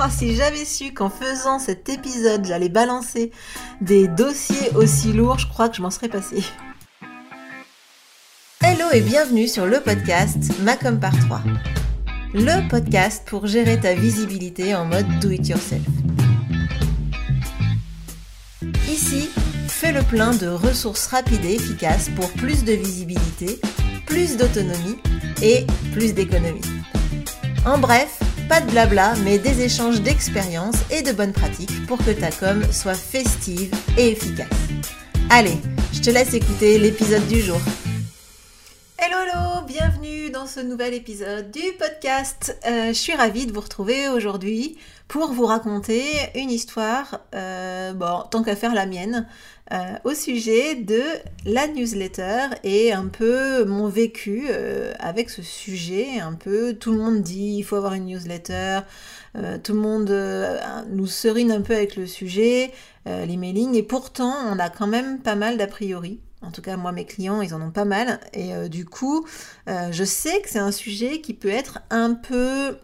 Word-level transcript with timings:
Oh, 0.00 0.04
si 0.08 0.36
j'avais 0.36 0.64
su 0.64 0.92
qu'en 0.92 1.10
faisant 1.10 1.58
cet 1.58 1.88
épisode, 1.88 2.44
j'allais 2.44 2.68
balancer 2.68 3.32
des 3.80 4.06
dossiers 4.06 4.70
aussi 4.76 5.12
lourds, 5.12 5.40
je 5.40 5.48
crois 5.48 5.68
que 5.68 5.76
je 5.76 5.82
m'en 5.82 5.90
serais 5.90 6.08
passé. 6.08 6.44
Hello 8.62 8.84
et 8.92 9.00
bienvenue 9.00 9.48
sur 9.48 9.66
le 9.66 9.80
podcast 9.80 10.36
Macom 10.62 11.00
par 11.00 11.18
3. 11.26 11.40
Le 12.32 12.68
podcast 12.68 13.24
pour 13.26 13.48
gérer 13.48 13.80
ta 13.80 13.94
visibilité 13.94 14.72
en 14.76 14.84
mode 14.84 15.18
do 15.18 15.30
it 15.30 15.48
yourself. 15.48 15.82
Ici, 18.88 19.28
fais 19.66 19.90
le 19.90 20.02
plein 20.02 20.32
de 20.32 20.46
ressources 20.46 21.08
rapides 21.08 21.44
et 21.44 21.56
efficaces 21.56 22.08
pour 22.10 22.30
plus 22.34 22.62
de 22.62 22.72
visibilité, 22.72 23.58
plus 24.06 24.36
d'autonomie 24.36 24.98
et 25.42 25.66
plus 25.92 26.14
d'économie. 26.14 26.60
En 27.66 27.78
bref, 27.78 28.20
pas 28.48 28.60
de 28.60 28.70
blabla, 28.70 29.14
mais 29.24 29.38
des 29.38 29.62
échanges 29.62 30.00
d'expériences 30.00 30.76
et 30.90 31.02
de 31.02 31.12
bonnes 31.12 31.32
pratiques 31.32 31.86
pour 31.86 31.98
que 31.98 32.10
ta 32.10 32.30
com 32.30 32.62
soit 32.72 32.94
festive 32.94 33.70
et 33.96 34.12
efficace. 34.12 34.48
Allez, 35.30 35.58
je 35.92 36.00
te 36.00 36.10
laisse 36.10 36.32
écouter 36.32 36.78
l'épisode 36.78 37.26
du 37.28 37.40
jour. 37.40 37.60
Hello, 39.00 39.16
hello, 39.22 39.64
bienvenue 39.64 40.28
dans 40.30 40.48
ce 40.48 40.58
nouvel 40.58 40.92
épisode 40.92 41.52
du 41.52 41.62
podcast. 41.78 42.58
Euh, 42.66 42.88
je 42.88 42.94
suis 42.94 43.14
ravie 43.14 43.46
de 43.46 43.52
vous 43.52 43.60
retrouver 43.60 44.08
aujourd'hui 44.08 44.76
pour 45.06 45.32
vous 45.32 45.46
raconter 45.46 46.02
une 46.34 46.50
histoire, 46.50 47.20
euh, 47.32 47.92
bon, 47.92 48.24
tant 48.28 48.42
qu'à 48.42 48.56
faire 48.56 48.74
la 48.74 48.86
mienne, 48.86 49.28
euh, 49.72 49.76
au 50.02 50.14
sujet 50.14 50.74
de 50.74 51.00
la 51.46 51.68
newsletter 51.68 52.48
et 52.64 52.92
un 52.92 53.06
peu 53.06 53.64
mon 53.66 53.86
vécu 53.86 54.48
avec 54.98 55.30
ce 55.30 55.42
sujet. 55.42 56.18
Un 56.18 56.34
peu, 56.34 56.74
tout 56.74 56.90
le 56.90 56.98
monde 56.98 57.22
dit 57.22 57.54
il 57.58 57.62
faut 57.62 57.76
avoir 57.76 57.94
une 57.94 58.06
newsletter, 58.06 58.80
tout 59.62 59.74
le 59.74 59.80
monde 59.80 60.10
nous 60.90 61.06
serine 61.06 61.52
un 61.52 61.60
peu 61.60 61.76
avec 61.76 61.94
le 61.94 62.08
sujet, 62.08 62.72
l'emailing, 63.06 63.76
et 63.76 63.84
pourtant 63.84 64.34
on 64.52 64.58
a 64.58 64.70
quand 64.70 64.88
même 64.88 65.20
pas 65.20 65.36
mal 65.36 65.56
d'a 65.56 65.68
priori. 65.68 66.18
En 66.42 66.50
tout 66.50 66.62
cas, 66.62 66.76
moi, 66.76 66.92
mes 66.92 67.04
clients, 67.04 67.42
ils 67.42 67.54
en 67.54 67.60
ont 67.60 67.70
pas 67.70 67.84
mal. 67.84 68.20
Et 68.32 68.52
du 68.68 68.84
coup, 68.84 69.26
je 69.66 70.04
sais 70.04 70.40
que 70.40 70.48
c'est 70.48 70.58
un 70.58 70.72
sujet 70.72 71.20
qui 71.20 71.34
peut 71.34 71.48
être 71.48 71.80
un 71.90 72.14
peu 72.14 72.76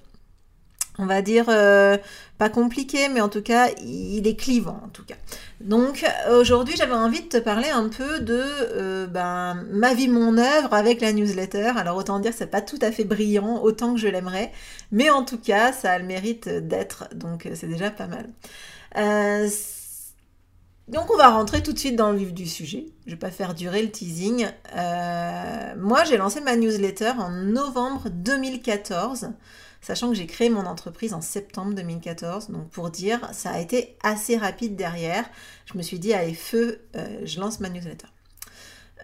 on 0.99 1.07
va 1.07 1.23
dire, 1.23 1.47
euh, 1.49 1.97
pas 2.39 2.49
compliqué, 2.49 3.09
mais 3.09 3.21
en 3.21 3.29
tout 3.29 3.43
cas, 3.43 3.69
il 3.83 4.27
est 4.27 4.37
clivant, 4.37 4.81
en 4.85 4.89
tout 4.89 5.05
cas. 5.05 5.17
Donc, 5.61 6.05
aujourd'hui, 6.31 6.77
j'avais 6.77 6.95
envie 6.95 7.23
de 7.23 7.29
te 7.29 7.37
parler 7.37 7.69
un 7.69 7.89
peu 7.89 8.21
de 8.21 8.41
euh, 8.41 9.07
ben, 9.07 9.65
ma 9.71 9.95
vie, 9.95 10.09
mon 10.09 10.39
œuvre 10.39 10.73
avec 10.73 11.01
la 11.01 11.13
newsletter. 11.13 11.73
Alors, 11.77 11.97
autant 11.97 12.21
dire 12.21 12.33
c'est 12.37 12.51
pas 12.51 12.61
tout 12.61 12.79
à 12.81 12.93
fait 12.93 13.05
brillant, 13.05 13.61
autant 13.63 13.95
que 13.95 14.01
je 14.01 14.09
l'aimerais, 14.09 14.53
mais 14.93 15.11
en 15.11 15.25
tout 15.25 15.39
cas, 15.39 15.73
ça 15.73 15.93
a 15.93 15.99
le 15.99 16.05
mérite 16.05 16.49
d'être, 16.49 17.09
donc 17.15 17.49
c'est 17.55 17.69
déjà 17.69 17.91
pas 17.91 18.07
mal. 18.07 18.29
Euh, 20.89 20.93
donc 20.93 21.11
on 21.13 21.17
va 21.17 21.31
rentrer 21.31 21.63
tout 21.63 21.73
de 21.73 21.79
suite 21.79 21.97
dans 21.97 22.13
le 22.13 22.19
vif 22.19 22.33
du 22.33 22.47
sujet. 22.47 22.87
Je 23.07 23.13
vais 23.13 23.19
pas 23.19 23.31
faire 23.31 23.55
durer 23.55 23.83
le 23.83 23.91
teasing. 23.91 24.47
moi 25.77 26.05
j'ai 26.05 26.17
lancé 26.17 26.41
ma 26.41 26.57
newsletter 26.57 27.13
en 27.19 27.31
novembre 27.31 28.09
2014 28.11 29.31
sachant 29.85 30.09
que 30.09 30.15
j'ai 30.15 30.27
créé 30.27 30.49
mon 30.49 30.67
entreprise 30.67 31.13
en 31.15 31.21
septembre 31.21 31.75
2014. 31.75 32.51
Donc 32.51 32.71
pour 32.71 32.91
dire, 32.91 33.29
ça 33.33 33.51
a 33.51 33.61
été 33.61 33.97
assez 34.03 34.37
rapide 34.37 34.77
derrière. 34.77 35.25
Je 35.67 35.77
me 35.77 35.83
suis 35.83 35.99
dit, 35.99 36.15
allez, 36.15 36.35
feu, 36.35 36.81
euh, 36.97 37.21
je 37.25 37.39
lance 37.39 37.61
ma 37.61 37.69
newsletter. 37.69 38.07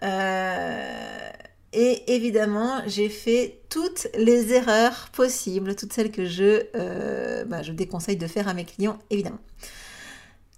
Euh, 0.03 1.29
et 1.73 2.15
évidemment, 2.15 2.81
j'ai 2.87 3.09
fait 3.09 3.61
toutes 3.69 4.07
les 4.17 4.53
erreurs 4.53 5.09
possibles, 5.13 5.75
toutes 5.75 5.93
celles 5.93 6.11
que 6.11 6.25
je, 6.25 6.63
euh, 6.75 7.45
bah, 7.45 7.61
je 7.61 7.71
déconseille 7.71 8.17
de 8.17 8.27
faire 8.27 8.47
à 8.47 8.53
mes 8.53 8.65
clients, 8.65 8.97
évidemment. 9.09 9.39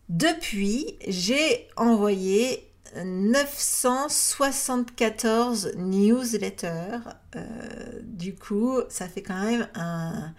Depuis, 0.10 0.98
j'ai 1.08 1.68
envoyé 1.78 2.70
974 3.04 5.72
newsletters. 5.78 7.00
Euh, 7.36 8.02
du 8.04 8.36
coup, 8.36 8.80
ça 8.90 9.08
fait 9.08 9.24
quand 9.24 9.42
même 9.42 9.68
un, 9.76 10.34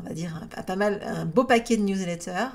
on 0.00 0.08
va 0.08 0.14
dire, 0.14 0.40
un, 0.56 0.62
pas 0.62 0.76
mal, 0.76 1.00
un 1.04 1.24
beau 1.24 1.44
paquet 1.44 1.76
de 1.76 1.82
newsletters. 1.82 2.48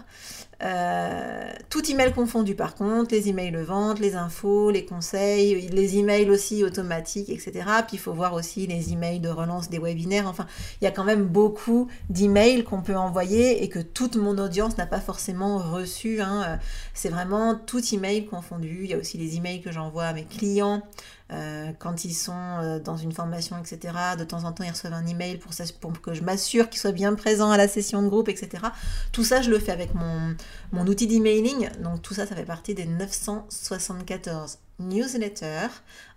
Euh, 0.63 1.51
tout 1.69 1.91
email 1.91 2.13
confondu 2.13 2.55
par 2.55 2.75
contre, 2.75 3.13
les 3.13 3.27
emails 3.27 3.51
de 3.51 3.59
vente, 3.59 3.99
les 3.99 4.15
infos, 4.15 4.71
les 4.71 4.85
conseils, 4.85 5.67
les 5.67 5.97
emails 5.97 6.29
aussi 6.29 6.63
automatiques, 6.63 7.29
etc. 7.29 7.51
Puis 7.85 7.97
il 7.97 7.99
faut 7.99 8.13
voir 8.13 8.33
aussi 8.33 8.65
les 8.65 8.93
emails 8.93 9.19
de 9.19 9.29
relance 9.29 9.69
des 9.69 9.79
webinaires. 9.79 10.27
Enfin, 10.27 10.47
il 10.79 10.85
y 10.85 10.87
a 10.87 10.91
quand 10.91 11.03
même 11.03 11.25
beaucoup 11.25 11.89
d'emails 12.09 12.63
qu'on 12.63 12.81
peut 12.81 12.95
envoyer 12.95 13.63
et 13.63 13.67
que 13.67 13.79
toute 13.79 14.15
mon 14.15 14.37
audience 14.37 14.77
n'a 14.77 14.85
pas 14.85 15.01
forcément 15.01 15.57
reçu. 15.57 16.21
Hein. 16.21 16.59
C'est 16.93 17.09
vraiment 17.09 17.55
tout 17.55 17.81
email 17.93 18.25
confondu. 18.25 18.81
Il 18.83 18.91
y 18.91 18.93
a 18.93 18.97
aussi 18.97 19.17
les 19.17 19.35
emails 19.35 19.61
que 19.61 19.71
j'envoie 19.71 20.05
à 20.05 20.13
mes 20.13 20.25
clients. 20.25 20.83
Euh, 21.31 21.71
quand 21.79 22.03
ils 22.03 22.13
sont 22.13 22.33
euh, 22.33 22.79
dans 22.79 22.97
une 22.97 23.11
formation, 23.11 23.57
etc. 23.57 23.93
De 24.17 24.23
temps 24.23 24.43
en 24.43 24.51
temps, 24.51 24.63
ils 24.63 24.69
reçoivent 24.69 24.93
un 24.93 25.05
email 25.05 25.37
pour, 25.37 25.51
pour 25.79 26.01
que 26.01 26.13
je 26.13 26.21
m'assure 26.21 26.69
qu'ils 26.69 26.81
soient 26.81 26.91
bien 26.91 27.15
présents 27.15 27.49
à 27.49 27.57
la 27.57 27.67
session 27.67 28.03
de 28.03 28.09
groupe, 28.09 28.29
etc. 28.29 28.63
Tout 29.11 29.23
ça, 29.23 29.41
je 29.41 29.49
le 29.49 29.57
fais 29.57 29.71
avec 29.71 29.95
mon, 29.95 30.35
mon 30.71 30.85
outil 30.85 31.07
d'emailing. 31.07 31.69
Donc 31.81 32.01
tout 32.01 32.13
ça, 32.13 32.27
ça 32.27 32.35
fait 32.35 32.45
partie 32.45 32.75
des 32.75 32.85
974 32.85 34.59
newsletters 34.79 35.69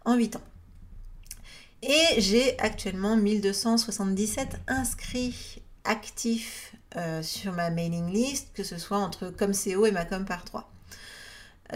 en 0.05 0.17
8 0.17 0.37
ans. 0.37 0.43
Et 1.83 2.21
j'ai 2.21 2.59
actuellement 2.59 3.17
1277 3.17 4.61
inscrits 4.67 5.63
actifs 5.85 6.75
euh, 6.97 7.23
sur 7.23 7.53
ma 7.53 7.71
mailing 7.71 8.13
list, 8.13 8.49
que 8.55 8.65
ce 8.65 8.77
soit 8.77 8.99
entre 8.99 9.29
ComCO 9.29 9.87
et 9.87 9.93
ma 9.93 10.05
Com 10.05 10.25
par 10.25 10.45
3. 10.45 10.69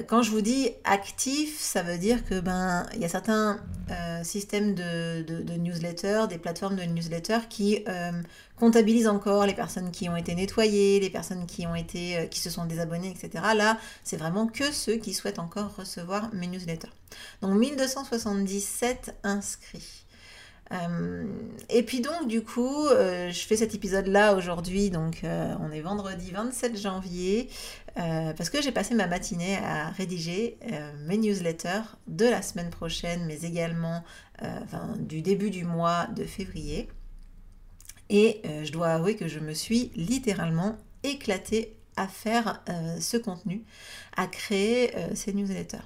Quand 0.06 0.22
je 0.22 0.30
vous 0.30 0.40
dis 0.40 0.70
actif, 0.84 1.58
ça 1.58 1.82
veut 1.82 1.98
dire 1.98 2.24
que 2.24 2.38
ben 2.38 2.86
il 2.94 3.00
y 3.00 3.04
a 3.04 3.08
certains 3.08 3.60
euh, 3.90 4.22
systèmes 4.22 4.74
de, 4.74 5.22
de, 5.22 5.54
newsletters, 5.54 6.26
des 6.28 6.38
plateformes 6.38 6.76
de 6.76 6.84
newsletters 6.84 7.48
qui 7.48 7.82
euh, 7.88 8.12
comptabilisent 8.56 9.08
encore 9.08 9.46
les 9.46 9.54
personnes 9.54 9.90
qui 9.90 10.08
ont 10.08 10.14
été 10.14 10.36
nettoyées, 10.36 11.00
les 11.00 11.10
personnes 11.10 11.44
qui 11.44 11.66
ont 11.66 11.74
été 11.74 12.18
euh, 12.18 12.26
qui 12.26 12.38
se 12.38 12.50
sont 12.50 12.66
désabonnées, 12.66 13.10
etc. 13.10 13.42
Là, 13.56 13.78
c'est 14.04 14.16
vraiment 14.16 14.46
que 14.46 14.70
ceux 14.70 14.96
qui 14.96 15.12
souhaitent 15.12 15.40
encore 15.40 15.74
recevoir 15.74 16.32
mes 16.34 16.46
newsletters. 16.46 16.92
Donc 17.42 17.58
1277 17.58 19.16
inscrits. 19.24 20.04
Euh, 20.72 21.24
et 21.68 21.82
puis 21.82 22.00
donc 22.00 22.28
du 22.28 22.42
coup, 22.42 22.86
euh, 22.86 23.30
je 23.30 23.40
fais 23.40 23.56
cet 23.56 23.74
épisode-là 23.74 24.34
aujourd'hui, 24.34 24.90
donc 24.90 25.24
euh, 25.24 25.54
on 25.60 25.72
est 25.72 25.80
vendredi 25.80 26.30
27 26.30 26.80
janvier, 26.80 27.48
parce 27.94 28.50
que 28.50 28.62
j'ai 28.62 28.72
passé 28.72 28.94
ma 28.94 29.06
matinée 29.06 29.58
à 29.58 29.90
rédiger 29.90 30.58
mes 31.06 31.18
newsletters 31.18 31.82
de 32.06 32.24
la 32.24 32.40
semaine 32.40 32.70
prochaine, 32.70 33.26
mais 33.26 33.42
également 33.42 34.02
du 35.00 35.20
début 35.20 35.50
du 35.50 35.64
mois 35.64 36.06
de 36.06 36.24
février. 36.24 36.88
Et 38.08 38.40
je 38.64 38.72
dois 38.72 38.88
avouer 38.88 39.16
que 39.16 39.28
je 39.28 39.38
me 39.38 39.52
suis 39.52 39.90
littéralement 39.96 40.78
éclatée 41.02 41.76
à 41.96 42.08
faire 42.08 42.62
ce 43.00 43.18
contenu, 43.18 43.64
à 44.16 44.28
créer 44.28 44.92
ces 45.14 45.34
newsletters. 45.34 45.78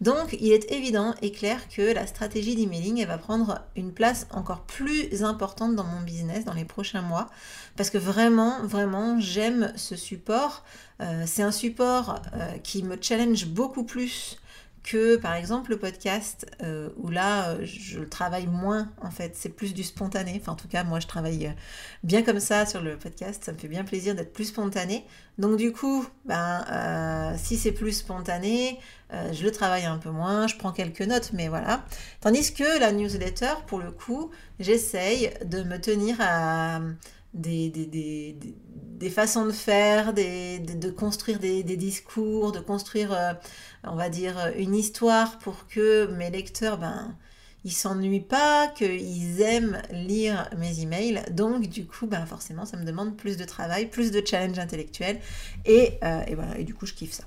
Donc, 0.00 0.36
il 0.40 0.52
est 0.52 0.70
évident 0.70 1.14
et 1.22 1.32
clair 1.32 1.68
que 1.68 1.82
la 1.82 2.06
stratégie 2.06 2.56
d'emailing, 2.56 3.04
va 3.06 3.18
prendre 3.18 3.60
une 3.76 3.92
place 3.92 4.26
encore 4.30 4.62
plus 4.62 5.22
importante 5.22 5.74
dans 5.74 5.84
mon 5.84 6.00
business 6.00 6.44
dans 6.44 6.54
les 6.54 6.64
prochains 6.64 7.02
mois. 7.02 7.28
Parce 7.76 7.90
que 7.90 7.98
vraiment, 7.98 8.62
vraiment, 8.62 9.20
j'aime 9.20 9.72
ce 9.76 9.96
support. 9.96 10.64
Euh, 11.00 11.24
c'est 11.26 11.42
un 11.42 11.52
support 11.52 12.22
euh, 12.34 12.58
qui 12.58 12.82
me 12.82 12.96
challenge 13.00 13.46
beaucoup 13.46 13.84
plus 13.84 14.38
que 14.86 15.16
par 15.16 15.34
exemple 15.34 15.70
le 15.70 15.78
podcast 15.78 16.46
euh, 16.62 16.90
où 16.96 17.10
là 17.10 17.50
euh, 17.50 17.64
je 17.64 17.98
le 17.98 18.08
travaille 18.08 18.46
moins 18.46 18.88
en 19.02 19.10
fait. 19.10 19.32
C'est 19.34 19.50
plus 19.50 19.74
du 19.74 19.82
spontané. 19.82 20.38
Enfin 20.40 20.52
en 20.52 20.56
tout 20.56 20.68
cas 20.68 20.84
moi 20.84 21.00
je 21.00 21.08
travaille 21.08 21.48
euh, 21.48 21.50
bien 22.04 22.22
comme 22.22 22.38
ça 22.40 22.64
sur 22.64 22.80
le 22.80 22.96
podcast. 22.96 23.42
Ça 23.44 23.52
me 23.52 23.58
fait 23.58 23.68
bien 23.68 23.84
plaisir 23.84 24.14
d'être 24.14 24.32
plus 24.32 24.46
spontané. 24.46 25.04
Donc 25.38 25.56
du 25.56 25.72
coup 25.72 26.06
ben 26.24 27.34
si 27.36 27.58
c'est 27.58 27.72
plus 27.72 27.92
spontané 27.92 28.78
je 29.10 29.44
le 29.44 29.50
travaille 29.50 29.84
un 29.84 29.98
peu 29.98 30.08
moins 30.08 30.46
je 30.46 30.56
prends 30.56 30.72
quelques 30.72 31.02
notes 31.02 31.32
mais 31.34 31.48
voilà. 31.48 31.84
Tandis 32.22 32.54
que 32.54 32.80
la 32.80 32.90
newsletter 32.92 33.52
pour 33.66 33.80
le 33.80 33.90
coup 33.90 34.30
j'essaye 34.60 35.30
de 35.44 35.62
me 35.62 35.78
tenir 35.78 36.16
à 36.20 36.80
des, 37.36 37.68
des, 37.70 38.36
des, 38.98 39.10
façons 39.10 39.46
de 39.46 39.52
faire, 39.52 40.12
de 40.14 40.90
construire 40.90 41.38
des, 41.38 41.62
discours, 41.62 42.52
de 42.52 42.60
construire, 42.60 43.12
euh, 43.12 43.32
on 43.84 43.94
va 43.94 44.08
dire, 44.08 44.52
une 44.56 44.74
histoire 44.74 45.38
pour 45.38 45.66
que 45.68 46.06
mes 46.16 46.30
lecteurs, 46.30 46.78
ben, 46.78 47.14
ils 47.64 47.72
s'ennuient 47.72 48.20
pas, 48.20 48.68
qu'ils 48.68 49.40
aiment 49.40 49.82
lire 49.90 50.48
mes 50.56 50.80
emails. 50.80 51.22
Donc, 51.30 51.68
du 51.68 51.86
coup, 51.86 52.06
ben, 52.06 52.24
forcément, 52.26 52.64
ça 52.64 52.76
me 52.76 52.84
demande 52.84 53.16
plus 53.16 53.36
de 53.36 53.44
travail, 53.44 53.86
plus 53.86 54.10
de 54.10 54.24
challenge 54.24 54.58
intellectuel. 54.58 55.20
Et, 55.64 55.98
euh, 56.02 56.22
et 56.26 56.34
voilà, 56.34 56.58
et 56.58 56.64
du 56.64 56.74
coup, 56.74 56.86
je 56.86 56.94
kiffe 56.94 57.12
ça. 57.12 57.24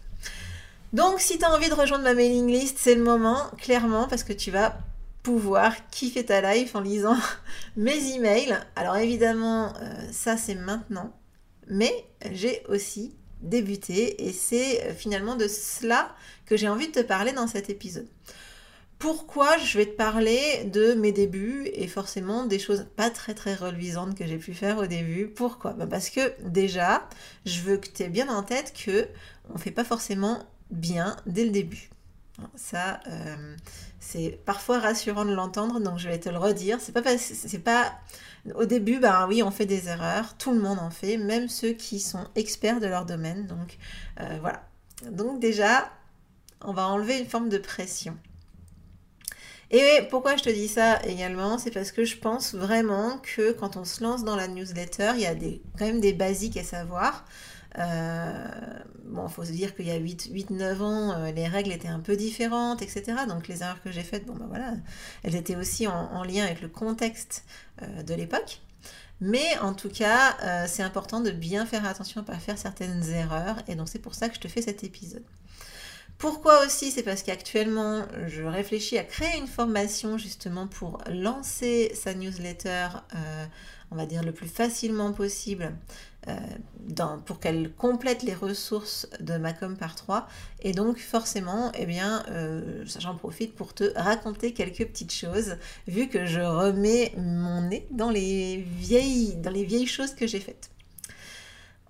Donc, 0.92 1.20
si 1.20 1.38
tu 1.38 1.46
as 1.46 1.54
envie 1.54 1.70
de 1.70 1.74
rejoindre 1.74 2.04
ma 2.04 2.14
mailing 2.14 2.48
list, 2.48 2.78
c'est 2.80 2.96
le 2.96 3.04
moment, 3.04 3.38
clairement, 3.58 4.08
parce 4.08 4.24
que 4.24 4.34
tu 4.34 4.50
vas 4.50 4.80
pouvoir 5.24 5.90
kiffer 5.90 6.26
ta 6.26 6.54
life 6.54 6.76
en 6.76 6.82
lisant 6.82 7.18
mes 7.78 8.14
emails. 8.14 8.58
Alors 8.76 8.98
évidemment, 8.98 9.74
euh, 9.82 10.12
ça 10.12 10.38
c'est 10.38 10.56
maintenant. 10.56 11.14
mais 11.68 11.94
j'ai 12.32 12.64
aussi 12.68 13.16
débuté 13.42 14.28
et 14.28 14.34
c'est 14.34 14.94
finalement 14.96 15.36
de 15.36 15.48
cela 15.48 16.14
que 16.46 16.58
j'ai 16.58 16.68
envie 16.68 16.88
de 16.88 16.94
te 16.94 17.00
parler 17.00 17.32
dans 17.32 17.48
cet 17.48 17.70
épisode. 17.70 18.08
Pourquoi 19.00 19.58
je 19.60 19.78
vais 19.78 19.86
te 19.86 19.96
parler 19.96 20.66
de 20.66 20.94
mes 20.94 21.14
débuts 21.14 21.70
et 21.74 21.88
forcément 21.88 22.46
des 22.46 22.60
choses 22.60 22.86
pas 22.98 23.10
très 23.10 23.34
très 23.34 23.56
reluisantes 23.56 24.14
que 24.18 24.28
j'ai 24.28 24.38
pu 24.38 24.54
faire 24.54 24.78
au 24.78 24.88
début 24.88 25.28
Pourquoi? 25.28 25.72
Ben 25.72 25.88
Parce 25.88 26.10
que 26.10 26.34
déjà, 26.42 27.08
je 27.46 27.62
veux 27.62 27.78
que 27.78 27.88
tu 27.88 28.04
aies 28.04 28.10
bien 28.10 28.28
en 28.28 28.44
tête 28.44 28.74
que 28.74 29.08
on 29.54 29.58
fait 29.58 29.72
pas 29.72 29.86
forcément 29.86 30.44
bien 30.70 31.16
dès 31.26 31.46
le 31.46 31.52
début. 31.52 31.90
Ça, 32.56 33.00
euh, 33.08 33.56
c'est 34.00 34.40
parfois 34.46 34.80
rassurant 34.80 35.26
de 35.26 35.34
l'entendre, 35.34 35.80
donc 35.80 36.00
je 36.00 36.08
vais 36.08 36.20
te 36.20 36.30
le 36.30 36.38
redire. 36.38 36.80
C'est 36.80 36.92
pas, 36.92 37.18
c'est 37.18 37.64
pas 37.64 37.94
au 38.56 38.66
début, 38.66 39.00
ben 39.00 39.28
oui, 39.28 39.44
on 39.44 39.52
fait 39.52 39.66
des 39.66 39.88
erreurs, 39.88 40.36
tout 40.38 40.54
le 40.54 40.60
monde 40.60 40.80
en 40.80 40.90
fait, 40.90 41.18
même 41.18 41.50
ceux 41.50 41.74
qui 41.74 42.00
sont 42.00 42.26
experts 42.36 42.80
de 42.80 42.88
leur 42.88 43.06
domaine. 43.06 43.48
Donc 43.48 43.78
euh, 44.22 44.38
voilà. 44.42 44.64
Donc 45.12 45.40
déjà, 45.40 45.90
on 46.62 46.74
va 46.74 46.88
enlever 46.88 47.20
une 47.20 47.28
forme 47.28 47.50
de 47.50 47.58
pression. 47.58 48.18
Et 49.72 50.02
pourquoi 50.10 50.36
je 50.36 50.44
te 50.44 50.50
dis 50.50 50.68
ça 50.68 51.00
également 51.06 51.58
C'est 51.60 51.72
parce 51.72 51.92
que 51.92 52.04
je 52.04 52.18
pense 52.18 52.56
vraiment 52.56 53.20
que 53.20 53.52
quand 53.52 53.78
on 53.78 53.86
se 53.86 54.04
lance 54.04 54.24
dans 54.24 54.36
la 54.36 54.48
newsletter, 54.48 55.12
il 55.16 55.22
y 55.22 55.28
a 55.28 55.36
des, 55.36 55.62
quand 55.78 55.86
même 55.86 56.00
des 56.00 56.14
basiques 56.14 56.58
à 56.58 56.64
savoir. 56.64 57.26
Euh, 57.80 58.34
bon, 59.06 59.28
il 59.28 59.32
faut 59.32 59.46
se 59.46 59.52
dire 59.52 59.76
qu'il 59.76 59.88
y 59.88 59.92
a 59.92 60.00
8-9 60.00 60.82
ans, 60.82 61.12
euh, 61.14 61.32
les 61.32 61.48
règles 61.48 61.72
étaient 61.72 61.88
un 61.88 62.00
peu 62.00 62.16
différentes, 62.16 62.82
etc. 62.82 63.04
Donc 63.28 63.48
les 63.48 63.62
erreurs 63.62 63.82
que 63.82 63.92
j'ai 63.92 64.04
faites, 64.04 64.26
bon 64.26 64.36
ben 64.36 64.48
voilà, 64.48 64.74
elles 65.24 65.36
étaient 65.36 65.56
aussi 65.56 65.88
en, 65.88 66.24
lien 66.24 66.46
avec 66.46 66.62
le 66.62 66.68
contexte 66.68 67.46
euh, 67.82 68.04
de 68.04 68.14
l'époque. 68.14 68.62
Mais 69.22 69.58
en 69.60 69.74
tout 69.74 69.90
cas, 69.90 70.66
c'est 70.68 70.82
important 70.82 71.20
de 71.20 71.30
bien 71.32 71.66
faire 71.66 71.86
attention 71.86 72.22
à 72.22 72.24
ne 72.24 72.28
pas 72.28 72.40
faire 72.40 72.58
certaines 72.58 73.04
erreurs. 73.10 73.58
Et 73.68 73.76
donc 73.76 73.90
c'est 73.90 74.00
pour 74.00 74.16
ça 74.16 74.30
que 74.30 74.36
je 74.36 74.40
te 74.40 74.48
fais 74.48 74.62
cet 74.62 74.86
épisode. 74.86 75.26
Pourquoi 76.20 76.66
aussi? 76.66 76.92
C'est 76.92 77.04
parce 77.04 77.24
qu'actuellement, 77.24 78.06
je 78.28 78.44
réfléchis 78.44 78.98
à 78.98 79.06
créer 79.06 79.40
une 79.40 79.48
formation 79.48 80.18
justement 80.18 80.68
pour 80.68 81.02
lancer 81.10 81.94
sa 81.96 82.14
newsletter, 82.14 82.90
euh, 83.16 83.46
on 83.90 83.96
va 83.96 84.06
dire 84.06 84.22
le 84.22 84.34
plus 84.34 84.50
facilement 84.50 85.14
possible, 85.14 85.74
euh, 86.28 86.36
pour 87.26 87.40
qu'elle 87.40 87.72
complète 87.72 88.24
les 88.24 88.34
ressources 88.34 89.08
de 89.22 89.38
Macom 89.38 89.78
par 89.78 89.96
3. 89.96 90.28
Et 90.60 90.74
donc 90.74 91.00
forcément, 91.00 91.72
eh 91.74 91.86
bien, 91.86 92.26
euh, 92.32 92.84
j'en 93.00 93.16
profite 93.16 93.56
pour 93.56 93.74
te 93.74 93.86
raconter 93.98 94.54
quelques 94.54 94.86
petites 94.88 95.14
choses, 95.14 95.56
vu 95.88 96.10
que 96.10 96.26
je 96.26 96.42
remets 96.42 97.14
mon 97.16 97.62
nez 97.62 97.88
dans 97.92 98.10
les 98.10 98.58
vieilles, 98.58 99.38
dans 99.38 99.52
les 99.52 99.64
vieilles 99.64 99.88
choses 99.88 100.14
que 100.16 100.28
j'ai 100.28 100.42
faites. 100.42 100.70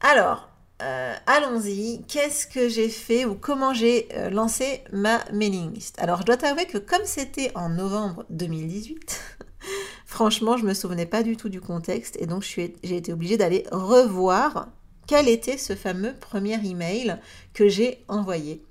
Alors, 0.01 0.49
euh, 0.81 1.13
allons-y. 1.25 2.01
Qu'est-ce 2.07 2.47
que 2.47 2.69
j'ai 2.69 2.89
fait 2.89 3.25
ou 3.25 3.35
comment 3.35 3.73
j'ai 3.73 4.07
euh, 4.13 4.29
lancé 4.29 4.83
ma 4.93 5.19
mailing 5.33 5.73
list? 5.73 5.99
Alors, 5.99 6.21
je 6.21 6.25
dois 6.25 6.37
t'avouer 6.37 6.65
que 6.65 6.77
comme 6.77 7.05
c'était 7.05 7.51
en 7.55 7.69
novembre 7.69 8.25
2018, 8.29 9.21
franchement, 10.05 10.55
je 10.55 10.65
me 10.65 10.73
souvenais 10.73 11.05
pas 11.05 11.23
du 11.23 11.35
tout 11.35 11.49
du 11.49 11.59
contexte 11.59 12.15
et 12.21 12.27
donc 12.27 12.43
j'ai 12.43 12.95
été 12.95 13.11
obligée 13.11 13.37
d'aller 13.37 13.65
revoir 13.71 14.69
quel 15.05 15.27
était 15.27 15.57
ce 15.57 15.75
fameux 15.75 16.13
premier 16.13 16.63
email 16.65 17.17
que 17.53 17.67
j'ai 17.67 18.05
envoyé. 18.07 18.63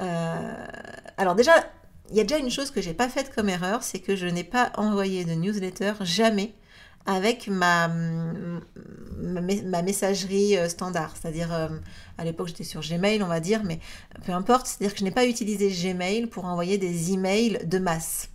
Euh, 0.00 0.66
alors 1.16 1.34
déjà, 1.34 1.52
il 2.10 2.16
y 2.16 2.20
a 2.20 2.24
déjà 2.24 2.38
une 2.38 2.50
chose 2.50 2.70
que 2.70 2.82
j'ai 2.82 2.94
pas 2.94 3.08
faite 3.08 3.32
comme 3.34 3.48
erreur, 3.48 3.82
c'est 3.82 4.00
que 4.00 4.16
je 4.16 4.26
n'ai 4.26 4.44
pas 4.44 4.72
envoyé 4.76 5.24
de 5.24 5.32
newsletter 5.32 5.94
jamais 6.00 6.54
avec 7.06 7.48
ma, 7.48 7.88
ma, 7.88 9.82
messagerie 9.82 10.56
euh, 10.56 10.68
standard. 10.68 11.14
C'est-à-dire, 11.20 11.52
euh, 11.52 11.68
à 12.18 12.24
l'époque, 12.24 12.48
j'étais 12.48 12.64
sur 12.64 12.80
Gmail, 12.80 13.22
on 13.22 13.28
va 13.28 13.40
dire, 13.40 13.62
mais 13.64 13.80
peu 14.24 14.32
importe. 14.32 14.66
C'est-à-dire 14.66 14.92
que 14.92 15.00
je 15.00 15.04
n'ai 15.04 15.10
pas 15.10 15.26
utilisé 15.26 15.70
Gmail 15.70 16.26
pour 16.26 16.44
envoyer 16.44 16.78
des 16.78 17.12
emails 17.12 17.58
de 17.64 17.78
masse. 17.78 18.28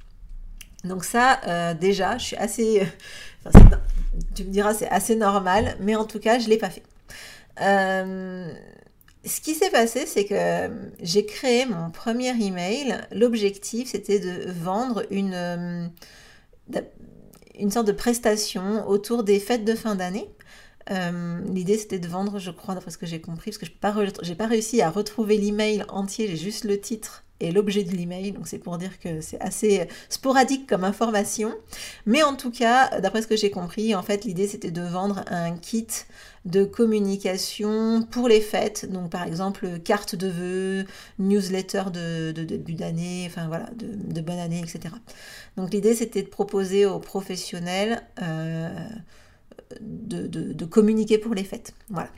Donc 0.83 1.05
ça, 1.05 1.39
euh, 1.47 1.73
déjà, 1.73 2.17
je 2.17 2.25
suis 2.25 2.35
assez... 2.35 2.87
tu 4.35 4.43
me 4.43 4.49
diras, 4.49 4.73
c'est 4.73 4.89
assez 4.89 5.15
normal, 5.15 5.77
mais 5.79 5.95
en 5.95 6.05
tout 6.05 6.19
cas, 6.19 6.39
je 6.39 6.45
ne 6.45 6.49
l'ai 6.49 6.57
pas 6.57 6.69
fait. 6.69 6.83
ce 7.59 9.41
qui 9.41 9.53
s'est 9.53 9.69
passé, 9.69 10.05
c'est 10.05 10.25
que 10.25 10.69
j'ai 11.01 11.25
créé 11.25 11.65
mon 11.65 11.91
premier 11.91 12.29
email. 12.29 12.97
L'objectif, 13.11 13.91
c'était 13.91 14.19
de 14.19 14.51
vendre 14.51 15.05
une 15.11 15.91
une 17.57 17.71
sorte 17.71 17.87
de 17.87 17.91
prestation 17.91 18.87
autour 18.87 19.23
des 19.23 19.39
fêtes 19.39 19.65
de 19.65 19.75
fin 19.75 19.95
d'année. 19.95 20.29
Euh, 20.91 21.39
l'idée 21.45 21.77
c'était 21.77 21.99
de 21.99 22.07
vendre, 22.07 22.39
je 22.39 22.51
crois, 22.51 22.75
d'après 22.75 22.91
ce 22.91 22.97
que 22.97 23.05
j'ai 23.05 23.21
compris, 23.21 23.51
parce 23.51 23.57
que 23.57 23.65
je 23.65 23.71
n'ai 23.71 24.35
pas, 24.35 24.47
réussi 24.47 24.81
à 24.81 24.89
retrouver 24.89 25.37
l'email 25.37 25.85
entier, 25.89 26.27
j'ai 26.27 26.37
juste 26.37 26.65
le 26.65 26.79
titre 26.79 27.23
et 27.39 27.51
l'objet 27.51 27.83
de 27.83 27.91
l'email, 27.91 28.31
donc 28.31 28.47
c'est 28.47 28.57
pour 28.57 28.77
dire 28.77 28.99
que 28.99 29.19
c'est 29.19 29.39
assez 29.41 29.87
sporadique 30.07 30.67
comme 30.67 30.83
information. 30.83 31.53
Mais 32.05 32.23
en 32.23 32.35
tout 32.35 32.51
cas, 32.51 33.01
d'après 33.01 33.21
ce 33.21 33.27
que 33.27 33.35
j'ai 33.35 33.51
compris, 33.51 33.95
en 33.95 34.03
fait, 34.03 34.23
l'idée 34.23 34.47
c'était 34.47 34.71
de 34.71 34.81
vendre 34.81 35.23
un 35.27 35.55
kit 35.57 35.87
de 36.45 36.65
communication 36.65 38.05
pour 38.11 38.27
les 38.27 38.41
fêtes, 38.41 38.89
donc 38.91 39.09
par 39.09 39.23
exemple 39.23 39.79
carte 39.79 40.15
de 40.15 40.27
vœux, 40.27 40.85
newsletter 41.19 41.83
de, 41.91 42.31
début 42.31 42.73
d'année, 42.75 43.25
enfin 43.27 43.47
voilà, 43.47 43.69
de, 43.75 44.21
bonne 44.21 44.39
année, 44.39 44.59
etc. 44.59 44.93
Donc 45.57 45.73
l'idée 45.73 45.95
c'était 45.95 46.23
de 46.23 46.27
proposer 46.27 46.85
aux 46.85 46.99
professionnels 46.99 48.03
euh, 48.21 48.69
de, 49.81 50.65
communiquer 50.65 51.17
pour 51.17 51.33
les 51.33 51.43
fêtes. 51.43 51.73
Voilà. 51.89 52.09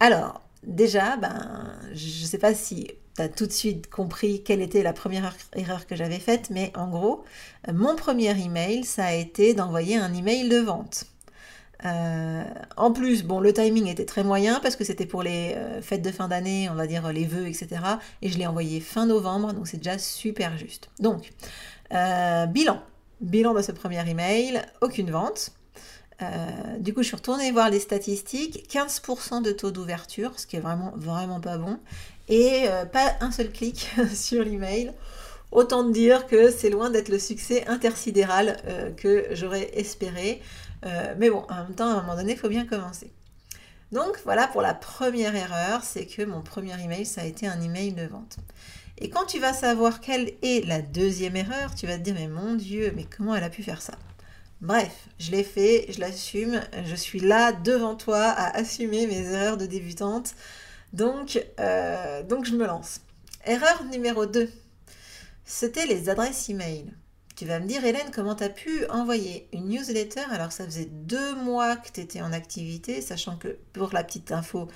Alors, 0.00 0.40
déjà, 0.66 1.16
ben, 1.16 1.72
je 1.94 2.22
ne 2.22 2.26
sais 2.26 2.38
pas 2.38 2.54
si 2.54 2.88
tu 3.16 3.22
as 3.22 3.28
tout 3.28 3.46
de 3.46 3.52
suite 3.52 3.88
compris 3.88 4.42
quelle 4.42 4.60
était 4.60 4.82
la 4.82 4.92
première 4.92 5.34
erreur 5.54 5.86
que 5.86 5.96
j'avais 5.96 6.18
faite, 6.18 6.50
mais 6.50 6.72
en 6.76 6.88
gros, 6.88 7.24
mon 7.72 7.96
premier 7.96 8.38
email, 8.38 8.84
ça 8.84 9.06
a 9.06 9.12
été 9.12 9.54
d'envoyer 9.54 9.96
un 9.96 10.12
email 10.12 10.48
de 10.48 10.58
vente. 10.58 11.06
Euh, 11.84 12.44
en 12.76 12.92
plus, 12.92 13.22
bon, 13.22 13.40
le 13.40 13.52
timing 13.52 13.86
était 13.86 14.06
très 14.06 14.24
moyen 14.24 14.60
parce 14.60 14.76
que 14.76 14.84
c'était 14.84 15.06
pour 15.06 15.22
les 15.22 15.54
euh, 15.56 15.82
fêtes 15.82 16.02
de 16.02 16.10
fin 16.10 16.28
d'année, 16.28 16.68
on 16.70 16.74
va 16.74 16.86
dire 16.86 17.12
les 17.12 17.26
vœux, 17.26 17.46
etc. 17.46 17.68
Et 18.22 18.30
je 18.30 18.38
l'ai 18.38 18.46
envoyé 18.46 18.80
fin 18.80 19.06
novembre, 19.06 19.52
donc 19.52 19.68
c'est 19.68 19.76
déjà 19.76 19.98
super 19.98 20.56
juste. 20.56 20.88
Donc, 20.98 21.32
euh, 21.92 22.46
bilan. 22.46 22.82
Bilan 23.20 23.54
de 23.54 23.62
ce 23.62 23.72
premier 23.72 24.08
email, 24.08 24.62
aucune 24.80 25.10
vente. 25.10 25.52
Du 26.80 26.94
coup, 26.94 27.02
je 27.02 27.08
suis 27.08 27.16
retournée 27.16 27.50
voir 27.52 27.68
les 27.70 27.80
statistiques, 27.80 28.66
15% 28.72 29.42
de 29.42 29.52
taux 29.52 29.70
d'ouverture, 29.70 30.38
ce 30.38 30.46
qui 30.46 30.56
est 30.56 30.60
vraiment, 30.60 30.92
vraiment 30.96 31.40
pas 31.40 31.58
bon, 31.58 31.78
et 32.28 32.66
pas 32.92 33.14
un 33.20 33.30
seul 33.30 33.50
clic 33.50 33.90
sur 34.14 34.42
l'email. 34.42 34.92
Autant 35.52 35.84
dire 35.84 36.26
que 36.26 36.50
c'est 36.50 36.70
loin 36.70 36.90
d'être 36.90 37.08
le 37.08 37.18
succès 37.18 37.66
intersidéral 37.66 38.56
que 38.96 39.26
j'aurais 39.32 39.70
espéré. 39.78 40.40
Euh, 40.84 41.14
mais 41.18 41.30
bon, 41.30 41.44
en 41.48 41.64
même 41.64 41.74
temps, 41.74 41.88
à 41.88 41.94
un 41.94 42.02
moment 42.02 42.16
donné, 42.16 42.32
il 42.32 42.38
faut 42.38 42.48
bien 42.48 42.66
commencer. 42.66 43.10
Donc 43.92 44.20
voilà 44.24 44.46
pour 44.48 44.62
la 44.62 44.74
première 44.74 45.34
erreur, 45.34 45.82
c'est 45.82 46.06
que 46.06 46.22
mon 46.22 46.42
premier 46.42 46.80
email, 46.82 47.06
ça 47.06 47.22
a 47.22 47.24
été 47.24 47.46
un 47.46 47.60
email 47.60 47.92
de 47.92 48.06
vente. 48.06 48.36
Et 48.98 49.10
quand 49.10 49.26
tu 49.26 49.38
vas 49.38 49.52
savoir 49.52 50.00
quelle 50.00 50.32
est 50.42 50.66
la 50.66 50.80
deuxième 50.82 51.36
erreur, 51.36 51.74
tu 51.74 51.86
vas 51.86 51.96
te 51.96 52.02
dire, 52.02 52.14
mais 52.14 52.28
mon 52.28 52.54
Dieu, 52.54 52.92
mais 52.96 53.04
comment 53.04 53.34
elle 53.34 53.44
a 53.44 53.50
pu 53.50 53.62
faire 53.62 53.82
ça? 53.82 53.94
Bref, 54.62 55.08
je 55.18 55.30
l'ai 55.32 55.44
fait, 55.44 55.86
je 55.90 56.00
l'assume, 56.00 56.62
je 56.84 56.94
suis 56.94 57.20
là 57.20 57.52
devant 57.52 57.94
toi 57.94 58.22
à 58.22 58.56
assumer 58.56 59.06
mes 59.06 59.20
erreurs 59.30 59.58
de 59.58 59.66
débutante. 59.66 60.34
Donc, 60.92 61.44
euh, 61.60 62.22
donc 62.22 62.46
je 62.46 62.56
me 62.56 62.66
lance. 62.66 63.00
Erreur 63.44 63.84
numéro 63.84 64.24
2, 64.24 64.50
c'était 65.44 65.86
les 65.86 66.08
adresses 66.08 66.48
email. 66.48 66.86
Tu 67.36 67.44
vas 67.44 67.60
me 67.60 67.66
dire, 67.66 67.84
Hélène, 67.84 68.10
comment 68.14 68.34
tu 68.34 68.44
as 68.44 68.48
pu 68.48 68.86
envoyer 68.86 69.46
une 69.52 69.68
newsletter? 69.68 70.22
Alors 70.30 70.52
ça 70.52 70.64
faisait 70.64 70.86
deux 70.86 71.34
mois 71.34 71.76
que 71.76 71.92
tu 71.92 72.00
étais 72.00 72.22
en 72.22 72.32
activité, 72.32 73.02
sachant 73.02 73.36
que 73.36 73.58
pour 73.74 73.92
la 73.92 74.02
petite 74.02 74.32
info, 74.32 74.68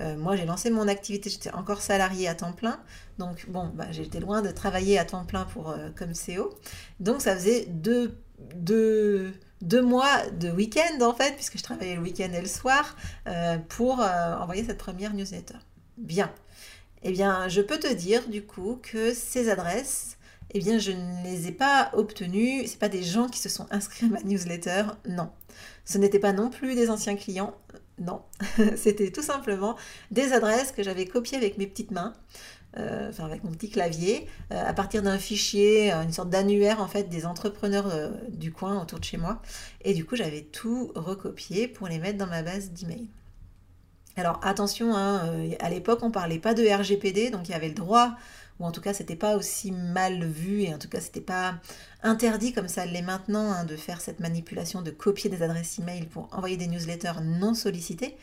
euh, 0.00 0.16
moi 0.16 0.34
j'ai 0.34 0.44
lancé 0.46 0.70
mon 0.70 0.88
activité, 0.88 1.30
j'étais 1.30 1.52
encore 1.52 1.80
salariée 1.80 2.26
à 2.26 2.34
temps 2.34 2.52
plein. 2.52 2.80
Donc 3.18 3.48
bon, 3.48 3.70
bah, 3.72 3.86
j'étais 3.92 4.18
loin 4.18 4.42
de 4.42 4.50
travailler 4.50 4.98
à 4.98 5.04
temps 5.04 5.24
plein 5.24 5.44
pour, 5.44 5.70
euh, 5.70 5.90
comme 5.96 6.10
CEO. 6.12 6.58
Donc 6.98 7.22
ça 7.22 7.36
faisait 7.36 7.66
deux, 7.66 8.18
mois 9.80 10.30
de 10.30 10.50
week-end 10.50 11.00
en 11.02 11.14
fait, 11.14 11.34
puisque 11.34 11.58
je 11.58 11.62
travaillais 11.62 11.96
le 11.96 12.02
week-end 12.02 12.30
et 12.32 12.40
le 12.40 12.48
soir, 12.48 12.96
euh, 13.26 13.58
pour 13.68 14.00
envoyer 14.00 14.64
cette 14.64 14.78
première 14.78 15.14
newsletter. 15.14 15.58
Bien. 15.96 16.32
Eh 17.02 17.12
bien, 17.12 17.48
je 17.48 17.60
peux 17.60 17.78
te 17.78 17.92
dire 17.92 18.28
du 18.28 18.44
coup 18.44 18.80
que 18.82 19.14
ces 19.14 19.50
adresses 19.50 20.18
eh 20.50 20.60
bien 20.60 20.78
je 20.78 20.92
ne 20.92 21.22
les 21.24 21.48
ai 21.48 21.52
pas 21.52 21.90
obtenus. 21.92 22.70
Ce 22.70 22.76
pas 22.76 22.88
des 22.88 23.02
gens 23.02 23.28
qui 23.28 23.38
se 23.38 23.48
sont 23.48 23.66
inscrits 23.70 24.06
à 24.06 24.08
ma 24.08 24.22
newsletter, 24.22 24.84
non. 25.08 25.30
Ce 25.84 25.98
n'étaient 25.98 26.18
pas 26.18 26.32
non 26.32 26.50
plus 26.50 26.74
des 26.74 26.90
anciens 26.90 27.16
clients, 27.16 27.54
non. 27.98 28.22
C'était 28.76 29.10
tout 29.10 29.22
simplement 29.22 29.76
des 30.10 30.32
adresses 30.32 30.72
que 30.72 30.82
j'avais 30.82 31.06
copiées 31.06 31.36
avec 31.36 31.58
mes 31.58 31.66
petites 31.66 31.90
mains. 31.90 32.14
Euh, 32.76 33.08
enfin 33.08 33.24
avec 33.24 33.44
mon 33.44 33.50
petit 33.50 33.70
clavier, 33.70 34.28
euh, 34.52 34.62
à 34.62 34.74
partir 34.74 35.02
d'un 35.02 35.18
fichier, 35.18 35.90
euh, 35.92 36.02
une 36.02 36.12
sorte 36.12 36.28
d'annuaire 36.28 36.82
en 36.82 36.86
fait 36.86 37.04
des 37.04 37.24
entrepreneurs 37.24 37.90
du 38.28 38.52
coin 38.52 38.82
autour 38.82 39.00
de 39.00 39.04
chez 39.04 39.16
moi. 39.16 39.40
Et 39.82 39.94
du 39.94 40.04
coup, 40.04 40.16
j'avais 40.16 40.42
tout 40.42 40.92
recopié 40.94 41.66
pour 41.66 41.88
les 41.88 41.98
mettre 41.98 42.18
dans 42.18 42.26
ma 42.26 42.42
base 42.42 42.70
d'email. 42.72 43.08
Alors 44.16 44.40
attention, 44.42 44.96
hein, 44.96 45.32
à 45.60 45.70
l'époque 45.70 46.00
on 46.02 46.10
parlait 46.10 46.40
pas 46.40 46.52
de 46.52 46.66
RGPD, 46.66 47.30
donc 47.30 47.48
il 47.48 47.52
y 47.52 47.54
avait 47.54 47.68
le 47.68 47.74
droit, 47.74 48.16
ou 48.58 48.64
en 48.64 48.72
tout 48.72 48.80
cas 48.80 48.92
c'était 48.92 49.14
pas 49.14 49.36
aussi 49.36 49.70
mal 49.70 50.24
vu, 50.24 50.62
et 50.62 50.74
en 50.74 50.78
tout 50.78 50.88
cas 50.88 51.00
c'était 51.00 51.20
pas 51.20 51.54
interdit 52.02 52.52
comme 52.52 52.66
ça 52.66 52.84
l'est 52.84 53.00
maintenant 53.00 53.52
hein, 53.52 53.64
de 53.64 53.76
faire 53.76 54.00
cette 54.00 54.18
manipulation 54.18 54.82
de 54.82 54.90
copier 54.90 55.30
des 55.30 55.42
adresses 55.44 55.78
email 55.78 56.06
pour 56.06 56.28
envoyer 56.32 56.56
des 56.56 56.66
newsletters 56.66 57.20
non 57.22 57.54
sollicitées. 57.54 58.16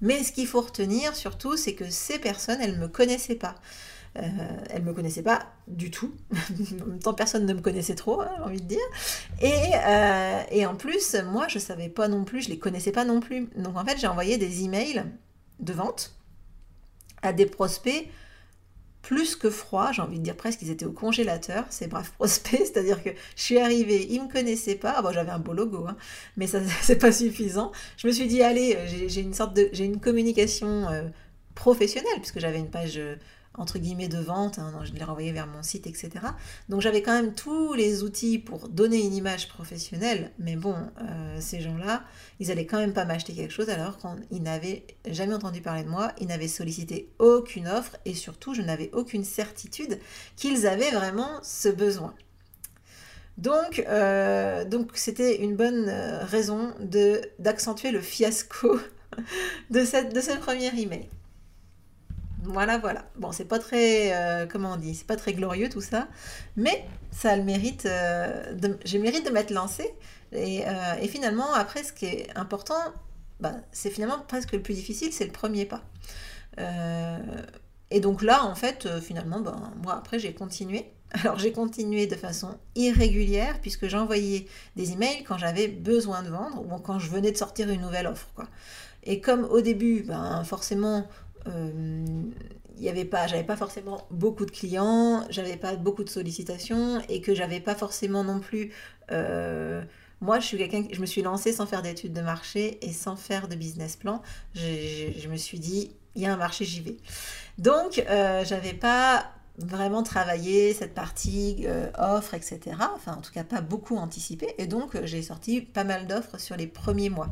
Mais 0.00 0.22
ce 0.22 0.32
qu'il 0.32 0.46
faut 0.46 0.60
retenir 0.60 1.14
surtout, 1.16 1.56
c'est 1.56 1.74
que 1.74 1.88
ces 1.90 2.18
personnes, 2.18 2.58
elles 2.60 2.74
ne 2.74 2.78
me 2.78 2.88
connaissaient 2.88 3.34
pas. 3.34 3.56
Euh, 4.16 4.22
elles 4.70 4.82
ne 4.82 4.88
me 4.88 4.94
connaissaient 4.94 5.22
pas 5.22 5.46
du 5.66 5.90
tout. 5.90 6.12
en 6.82 6.86
même 6.86 6.98
temps, 6.98 7.14
personne 7.14 7.46
ne 7.46 7.52
me 7.52 7.60
connaissait 7.60 7.94
trop, 7.94 8.20
hein, 8.20 8.30
j'ai 8.36 8.42
envie 8.42 8.60
de 8.60 8.66
dire. 8.66 8.78
Et, 9.40 9.52
euh, 9.86 10.42
et, 10.50 10.66
en 10.66 10.74
plus, 10.76 11.14
moi, 11.26 11.46
je 11.48 11.56
ne 11.58 11.62
savais 11.62 11.88
pas 11.88 12.08
non 12.08 12.24
plus, 12.24 12.42
je 12.42 12.48
ne 12.48 12.54
les 12.54 12.58
connaissais 12.58 12.92
pas 12.92 13.04
non 13.04 13.20
plus. 13.20 13.48
Donc 13.56 13.76
en 13.76 13.84
fait, 13.84 13.98
j'ai 13.98 14.06
envoyé 14.06 14.38
des 14.38 14.64
emails 14.64 15.04
de 15.60 15.72
vente 15.72 16.14
à 17.22 17.32
des 17.32 17.46
prospects 17.46 18.08
plus 19.08 19.36
que 19.36 19.48
froids, 19.48 19.90
j'ai 19.90 20.02
envie 20.02 20.18
de 20.18 20.22
dire 20.22 20.36
presque 20.36 20.58
qu'ils 20.58 20.70
étaient 20.70 20.84
au 20.84 20.92
congélateur, 20.92 21.64
ces 21.70 21.86
braves 21.86 22.10
prospects, 22.18 22.60
c'est-à-dire 22.66 23.02
que 23.02 23.08
je 23.36 23.42
suis 23.42 23.58
arrivée, 23.58 24.06
ils 24.10 24.18
ne 24.18 24.26
me 24.26 24.30
connaissaient 24.30 24.74
pas, 24.74 24.96
ah 24.98 25.12
j'avais 25.14 25.30
un 25.30 25.38
beau 25.38 25.54
logo, 25.54 25.86
hein, 25.88 25.96
mais 26.36 26.46
ça 26.46 26.60
c'est 26.82 26.98
pas 26.98 27.10
suffisant. 27.10 27.72
Je 27.96 28.06
me 28.06 28.12
suis 28.12 28.26
dit 28.26 28.42
allez, 28.42 28.76
j'ai 29.08 29.22
une 29.22 29.32
sorte 29.32 29.56
de, 29.56 29.70
j'ai 29.72 29.86
une 29.86 29.98
communication 29.98 30.90
euh, 30.90 31.04
professionnelle 31.54 32.18
puisque 32.18 32.38
j'avais 32.38 32.58
une 32.58 32.68
page 32.68 32.98
euh, 32.98 33.16
entre 33.58 33.78
guillemets 33.78 34.08
de 34.08 34.18
vente, 34.18 34.58
hein, 34.58 34.72
je 34.84 34.92
l'ai 34.92 35.04
renvoyé 35.04 35.32
vers 35.32 35.46
mon 35.46 35.62
site, 35.62 35.86
etc. 35.86 36.10
Donc 36.68 36.80
j'avais 36.80 37.02
quand 37.02 37.12
même 37.12 37.34
tous 37.34 37.74
les 37.74 38.02
outils 38.02 38.38
pour 38.38 38.68
donner 38.68 39.04
une 39.04 39.14
image 39.14 39.48
professionnelle, 39.48 40.32
mais 40.38 40.56
bon, 40.56 40.76
euh, 41.00 41.36
ces 41.40 41.60
gens-là, 41.60 42.04
ils 42.40 42.50
allaient 42.50 42.66
quand 42.66 42.78
même 42.78 42.92
pas 42.92 43.04
m'acheter 43.04 43.34
quelque 43.34 43.52
chose 43.52 43.68
alors 43.68 43.98
qu'ils 43.98 44.42
n'avaient 44.42 44.86
jamais 45.10 45.34
entendu 45.34 45.60
parler 45.60 45.82
de 45.82 45.88
moi, 45.88 46.12
ils 46.20 46.26
n'avaient 46.26 46.48
sollicité 46.48 47.10
aucune 47.18 47.68
offre 47.68 47.96
et 48.04 48.14
surtout 48.14 48.54
je 48.54 48.62
n'avais 48.62 48.90
aucune 48.92 49.24
certitude 49.24 49.98
qu'ils 50.36 50.66
avaient 50.66 50.92
vraiment 50.92 51.40
ce 51.42 51.68
besoin. 51.68 52.14
Donc, 53.38 53.84
euh, 53.88 54.64
c'était 54.94 55.36
une 55.36 55.54
bonne 55.54 55.88
euh, 55.88 56.24
raison 56.24 56.74
d'accentuer 57.38 57.92
le 57.92 58.00
fiasco 58.00 58.80
de, 59.70 59.84
cette, 59.84 60.12
de 60.12 60.20
ce 60.20 60.36
premier 60.36 60.68
email. 60.76 61.08
Voilà, 62.48 62.78
voilà. 62.78 63.04
Bon, 63.16 63.30
c'est 63.30 63.44
pas 63.44 63.58
très, 63.58 64.14
euh, 64.14 64.46
comment 64.46 64.72
on 64.72 64.76
dit, 64.76 64.94
c'est 64.94 65.06
pas 65.06 65.16
très 65.16 65.34
glorieux 65.34 65.68
tout 65.68 65.82
ça, 65.82 66.08
mais 66.56 66.86
ça 67.10 67.32
a 67.32 67.36
le 67.36 67.42
mérite, 67.42 67.84
euh, 67.84 68.54
j'ai 68.86 68.96
le 68.96 69.04
mérite 69.04 69.26
de 69.26 69.30
m'être 69.30 69.50
lancée. 69.50 69.94
Et, 70.32 70.66
euh, 70.66 71.06
finalement, 71.08 71.52
après, 71.52 71.84
ce 71.84 71.92
qui 71.92 72.06
est 72.06 72.36
important, 72.36 72.80
bah, 73.40 73.52
c'est 73.70 73.90
finalement 73.90 74.18
presque 74.26 74.52
le 74.52 74.62
plus 74.62 74.74
difficile, 74.74 75.12
c'est 75.12 75.26
le 75.26 75.32
premier 75.32 75.66
pas. 75.66 75.82
et 77.90 78.00
donc 78.00 78.22
là, 78.22 78.44
en 78.44 78.54
fait, 78.54 78.88
finalement, 79.00 79.40
ben, 79.40 79.72
moi, 79.82 79.94
après, 79.96 80.18
j'ai 80.18 80.32
continué. 80.32 80.86
Alors, 81.12 81.38
j'ai 81.38 81.52
continué 81.52 82.06
de 82.06 82.16
façon 82.16 82.58
irrégulière, 82.76 83.60
puisque 83.60 83.88
j'envoyais 83.88 84.46
des 84.76 84.92
emails 84.92 85.24
quand 85.24 85.38
j'avais 85.38 85.68
besoin 85.68 86.22
de 86.22 86.30
vendre 86.30 86.62
ou 86.62 86.78
quand 86.78 86.98
je 86.98 87.10
venais 87.10 87.32
de 87.32 87.36
sortir 87.36 87.68
une 87.70 87.82
nouvelle 87.82 88.06
offre. 88.06 88.28
Quoi. 88.34 88.46
Et 89.04 89.20
comme 89.20 89.44
au 89.44 89.60
début, 89.60 90.02
ben, 90.02 90.44
forcément, 90.44 91.06
il 91.46 92.84
y 92.84 92.88
avait 92.88 93.04
pas, 93.04 93.26
j'avais 93.26 93.44
pas 93.44 93.56
forcément 93.56 94.06
beaucoup 94.10 94.46
de 94.46 94.50
clients, 94.50 95.26
j'avais 95.30 95.56
pas 95.56 95.76
beaucoup 95.76 96.04
de 96.04 96.08
sollicitations 96.08 97.02
et 97.08 97.20
que 97.20 97.34
j'avais 97.34 97.60
pas 97.60 97.74
forcément 97.74 98.24
non 98.24 98.40
plus. 98.40 98.72
Euh, 99.10 99.82
moi, 100.20 100.40
je 100.40 100.46
suis 100.46 100.58
quelqu'un, 100.58 100.84
je 100.90 101.00
me 101.00 101.06
suis 101.06 101.22
lancée 101.22 101.52
sans 101.52 101.66
faire 101.66 101.82
d'études 101.82 102.12
de 102.12 102.20
marché 102.20 102.78
et 102.86 102.92
sans 102.92 103.16
faire 103.16 103.48
de 103.48 103.54
business 103.54 103.96
plan. 103.96 104.22
Je, 104.54 105.28
me 105.28 105.36
suis 105.36 105.58
dit, 105.58 105.92
il 106.14 106.22
y 106.22 106.26
a 106.26 106.32
un 106.32 106.36
marché, 106.36 106.64
j'y 106.64 106.80
vais. 106.80 106.96
Donc, 107.58 108.04
euh, 108.08 108.44
j'avais 108.44 108.74
pas 108.74 109.32
vraiment 109.58 110.04
travaillé 110.04 110.72
cette 110.72 110.94
partie 110.94 111.64
euh, 111.66 111.88
offre, 111.98 112.34
etc. 112.34 112.60
Enfin, 112.94 113.14
en 113.14 113.20
tout 113.20 113.32
cas, 113.32 113.44
pas 113.44 113.60
beaucoup 113.60 113.96
anticipé. 113.96 114.54
Et 114.58 114.66
donc, 114.66 114.96
j'ai 115.04 115.22
sorti 115.22 115.60
pas 115.60 115.84
mal 115.84 116.06
d'offres 116.06 116.38
sur 116.38 116.56
les 116.56 116.66
premiers 116.66 117.10
mois. 117.10 117.28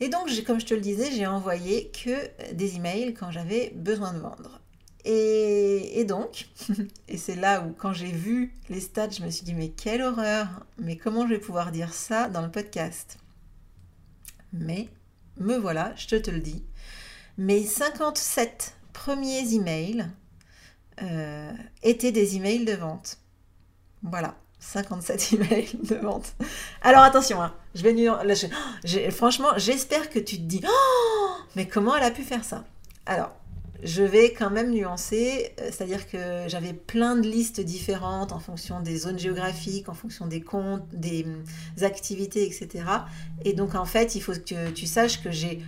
Et 0.00 0.08
donc, 0.08 0.28
comme 0.46 0.60
je 0.60 0.66
te 0.66 0.74
le 0.74 0.80
disais, 0.80 1.10
j'ai 1.10 1.26
envoyé 1.26 1.90
que 1.90 2.52
des 2.52 2.76
emails 2.76 3.14
quand 3.14 3.30
j'avais 3.30 3.72
besoin 3.74 4.12
de 4.12 4.18
vendre. 4.18 4.60
Et, 5.04 6.04
donc, 6.04 6.48
et 7.08 7.16
c'est 7.16 7.36
là 7.36 7.62
où 7.62 7.72
quand 7.72 7.92
j'ai 7.92 8.12
vu 8.12 8.54
les 8.68 8.80
stats, 8.80 9.10
je 9.10 9.22
me 9.22 9.30
suis 9.30 9.44
dit, 9.44 9.54
mais 9.54 9.70
quelle 9.70 10.02
horreur, 10.02 10.66
mais 10.78 10.96
comment 10.96 11.26
je 11.26 11.34
vais 11.34 11.40
pouvoir 11.40 11.72
dire 11.72 11.94
ça 11.94 12.28
dans 12.28 12.42
le 12.42 12.50
podcast? 12.50 13.18
Mais, 14.52 14.88
me 15.38 15.56
voilà, 15.56 15.94
je 15.96 16.16
te, 16.16 16.30
le 16.30 16.40
dis, 16.40 16.62
mes 17.38 17.64
57 17.64 18.76
premiers 18.92 19.54
emails 19.54 20.06
euh, 21.02 21.52
étaient 21.82 22.12
des 22.12 22.36
emails 22.36 22.64
de 22.64 22.74
vente. 22.74 23.18
Voilà. 24.02 24.36
57 24.60 25.32
emails 25.32 25.76
de 25.82 25.96
vente. 25.96 26.34
Alors 26.82 27.02
attention, 27.02 27.42
hein, 27.42 27.54
je 27.74 27.82
vais 27.82 27.92
nu... 27.92 28.08
franchement, 29.10 29.48
j'espère 29.56 30.10
que 30.10 30.18
tu 30.18 30.36
te 30.36 30.42
dis, 30.42 30.60
oh, 30.68 31.28
mais 31.56 31.66
comment 31.66 31.96
elle 31.96 32.04
a 32.04 32.10
pu 32.10 32.22
faire 32.22 32.44
ça? 32.44 32.64
Alors, 33.06 33.30
je 33.82 34.02
vais 34.02 34.32
quand 34.32 34.50
même 34.50 34.70
nuancer, 34.70 35.52
euh, 35.60 35.66
c'est-à-dire 35.66 36.08
que 36.08 36.48
j'avais 36.48 36.72
plein 36.72 37.14
de 37.14 37.28
listes 37.28 37.60
différentes 37.60 38.32
en 38.32 38.40
fonction 38.40 38.80
des 38.80 38.96
zones 38.96 39.18
géographiques, 39.18 39.88
en 39.88 39.94
fonction 39.94 40.26
des 40.26 40.40
comptes, 40.40 40.82
des 40.92 41.24
hum, 41.24 41.44
activités, 41.82 42.44
etc. 42.44 42.84
Et 43.44 43.52
donc 43.52 43.74
en 43.74 43.84
fait, 43.84 44.16
il 44.16 44.20
faut 44.20 44.32
que 44.32 44.70
tu 44.70 44.86
saches 44.86 45.22
que 45.22 45.30
j'ai 45.30 45.62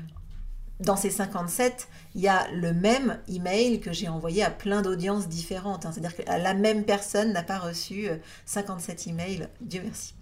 dans 0.80 0.96
ces 0.96 1.10
57, 1.10 1.88
il 2.14 2.22
y 2.22 2.28
a 2.28 2.50
le 2.52 2.72
même 2.72 3.18
email 3.28 3.80
que 3.80 3.92
j'ai 3.92 4.08
envoyé 4.08 4.42
à 4.42 4.50
plein 4.50 4.82
d'audiences 4.82 5.28
différentes. 5.28 5.86
Hein. 5.86 5.92
C'est-à-dire 5.92 6.16
que 6.16 6.22
la 6.22 6.54
même 6.54 6.84
personne 6.84 7.32
n'a 7.32 7.42
pas 7.42 7.58
reçu 7.58 8.08
57 8.46 8.98
euh, 9.06 9.10
emails, 9.10 9.48
Dieu 9.60 9.82
merci. 9.84 10.14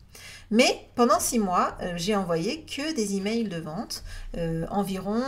Mais 0.50 0.88
pendant 0.96 1.20
six 1.20 1.38
mois, 1.38 1.76
euh, 1.80 1.92
j'ai 1.96 2.16
envoyé 2.16 2.62
que 2.62 2.94
des 2.94 3.16
emails 3.16 3.44
de 3.44 3.58
vente, 3.58 4.02
euh, 4.36 4.66
environ 4.70 5.22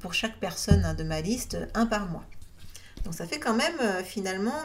pour 0.00 0.12
chaque 0.12 0.38
personne 0.38 0.84
hein, 0.84 0.94
de 0.94 1.04
ma 1.04 1.20
liste, 1.20 1.56
un 1.74 1.86
par 1.86 2.08
mois. 2.08 2.24
Donc 3.04 3.14
ça 3.14 3.26
fait 3.26 3.38
quand 3.38 3.54
même 3.54 3.78
finalement 4.04 4.64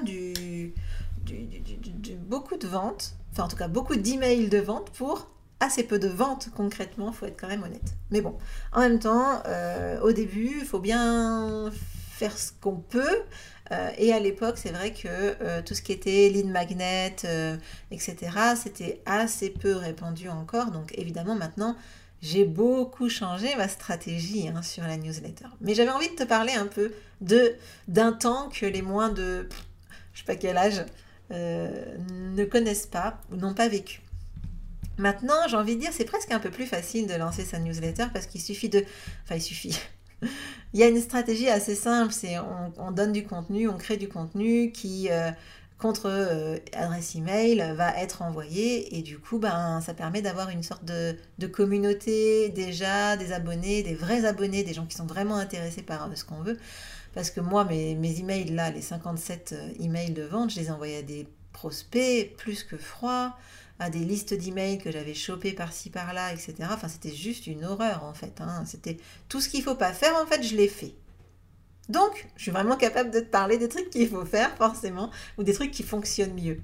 beaucoup 2.27 2.57
de 2.57 2.67
ventes, 2.67 3.13
enfin 3.31 3.43
en 3.43 3.47
tout 3.47 3.55
cas 3.55 3.67
beaucoup 3.67 3.95
d'emails 3.95 4.49
de 4.49 4.57
vente 4.57 4.89
pour 4.89 5.29
assez 5.61 5.83
peu 5.83 5.99
de 5.99 6.07
ventes 6.07 6.49
concrètement, 6.55 7.11
faut 7.13 7.27
être 7.27 7.39
quand 7.39 7.47
même 7.47 7.63
honnête. 7.63 7.95
Mais 8.09 8.19
bon, 8.19 8.37
en 8.73 8.81
même 8.81 8.99
temps, 8.99 9.41
euh, 9.45 10.01
au 10.01 10.11
début, 10.11 10.57
il 10.59 10.65
faut 10.65 10.79
bien 10.79 11.71
faire 12.11 12.37
ce 12.37 12.51
qu'on 12.59 12.75
peut. 12.75 13.19
Euh, 13.71 13.89
et 13.97 14.11
à 14.11 14.19
l'époque, 14.19 14.57
c'est 14.57 14.71
vrai 14.71 14.91
que 14.91 15.07
euh, 15.07 15.61
tout 15.61 15.75
ce 15.75 15.81
qui 15.81 15.93
était 15.93 16.29
lead 16.29 16.47
magnet, 16.47 17.15
etc., 17.91 18.17
c'était 18.61 19.01
assez 19.05 19.49
peu 19.49 19.75
répandu 19.75 20.27
encore. 20.27 20.71
Donc 20.71 20.91
évidemment, 20.97 21.35
maintenant, 21.35 21.77
j'ai 22.21 22.43
beaucoup 22.43 23.07
changé 23.07 23.55
ma 23.55 23.67
stratégie 23.67 24.49
hein, 24.49 24.61
sur 24.63 24.83
la 24.83 24.97
newsletter. 24.97 25.45
Mais 25.61 25.73
j'avais 25.75 25.91
envie 25.91 26.09
de 26.09 26.15
te 26.15 26.23
parler 26.23 26.53
un 26.53 26.67
peu 26.67 26.91
de 27.21 27.55
d'un 27.87 28.13
temps 28.13 28.49
que 28.49 28.65
les 28.65 28.81
moins 28.81 29.09
de, 29.09 29.47
je 30.13 30.19
sais 30.19 30.25
pas 30.25 30.35
quel 30.35 30.57
âge, 30.57 30.83
ne 31.29 32.43
connaissent 32.43 32.87
pas 32.87 33.21
ou 33.31 33.37
n'ont 33.37 33.53
pas 33.53 33.69
vécu. 33.69 34.00
Maintenant, 35.01 35.47
j'ai 35.49 35.57
envie 35.57 35.75
de 35.75 35.81
dire, 35.81 35.91
c'est 35.91 36.05
presque 36.05 36.31
un 36.31 36.39
peu 36.39 36.51
plus 36.51 36.67
facile 36.67 37.07
de 37.07 37.15
lancer 37.15 37.43
sa 37.43 37.57
newsletter 37.57 38.05
parce 38.13 38.27
qu'il 38.27 38.39
suffit 38.39 38.69
de... 38.69 38.85
Enfin, 39.23 39.35
il 39.35 39.41
suffit. 39.41 39.79
il 40.73 40.79
y 40.79 40.83
a 40.83 40.87
une 40.87 41.01
stratégie 41.01 41.49
assez 41.49 41.73
simple, 41.73 42.13
c'est 42.13 42.37
on, 42.77 42.91
donne 42.91 43.11
du 43.11 43.23
contenu, 43.23 43.67
on 43.67 43.77
crée 43.77 43.97
du 43.97 44.07
contenu 44.07 44.71
qui, 44.71 45.09
euh, 45.09 45.31
contre 45.79 46.05
euh, 46.05 46.57
adresse 46.73 47.15
email, 47.15 47.73
va 47.75 47.97
être 47.97 48.21
envoyé 48.21 48.95
et 48.95 49.01
du 49.01 49.17
coup, 49.17 49.39
ben, 49.39 49.81
ça 49.81 49.95
permet 49.95 50.21
d'avoir 50.21 50.49
une 50.49 50.61
sorte 50.61 50.85
de, 50.85 51.47
communauté 51.47 52.49
déjà, 52.49 53.17
des 53.17 53.33
abonnés, 53.33 53.81
des 53.81 53.95
vrais 53.95 54.25
abonnés, 54.25 54.63
des 54.63 54.75
gens 54.75 54.85
qui 54.85 54.95
sont 54.95 55.07
vraiment 55.07 55.37
intéressés 55.37 55.81
par 55.81 56.07
ce 56.15 56.23
qu'on 56.23 56.41
veut. 56.41 56.59
Parce 57.15 57.31
que 57.31 57.41
moi, 57.41 57.65
mes, 57.65 58.19
emails 58.19 58.51
là, 58.51 58.69
les 58.69 58.81
57 58.81 59.53
euh, 59.53 59.83
emails 59.83 60.11
de 60.11 60.21
vente, 60.21 60.51
je 60.51 60.59
les 60.59 60.69
envoyé 60.69 60.97
à 60.97 61.01
des 61.01 61.27
prospects 61.53 62.31
plus 62.37 62.63
que 62.63 62.77
froids 62.77 63.35
à 63.79 63.89
des 63.89 63.99
listes 63.99 64.33
d'emails 64.33 64.77
que 64.77 64.91
j'avais 64.91 65.13
chopées 65.13 65.53
par-ci 65.53 65.89
par-là, 65.89 66.33
etc. 66.33 66.53
Enfin, 66.71 66.87
c'était 66.87 67.13
juste 67.13 67.47
une 67.47 67.65
horreur 67.65 68.03
en 68.03 68.13
fait. 68.13 68.41
Hein. 68.41 68.63
C'était 68.65 68.97
tout 69.29 69.41
ce 69.41 69.49
qu'il 69.49 69.63
faut 69.63 69.75
pas 69.75 69.93
faire, 69.93 70.15
en 70.15 70.25
fait, 70.25 70.43
je 70.43 70.55
l'ai 70.55 70.67
fait. 70.67 70.93
Donc, 71.89 72.27
je 72.37 72.43
suis 72.43 72.51
vraiment 72.51 72.77
capable 72.77 73.11
de 73.11 73.19
te 73.19 73.25
parler 73.25 73.57
des 73.57 73.67
trucs 73.67 73.89
qu'il 73.89 74.07
faut 74.07 74.25
faire 74.25 74.55
forcément, 74.55 75.11
ou 75.37 75.43
des 75.43 75.53
trucs 75.53 75.71
qui 75.71 75.83
fonctionnent 75.83 76.33
mieux. 76.33 76.61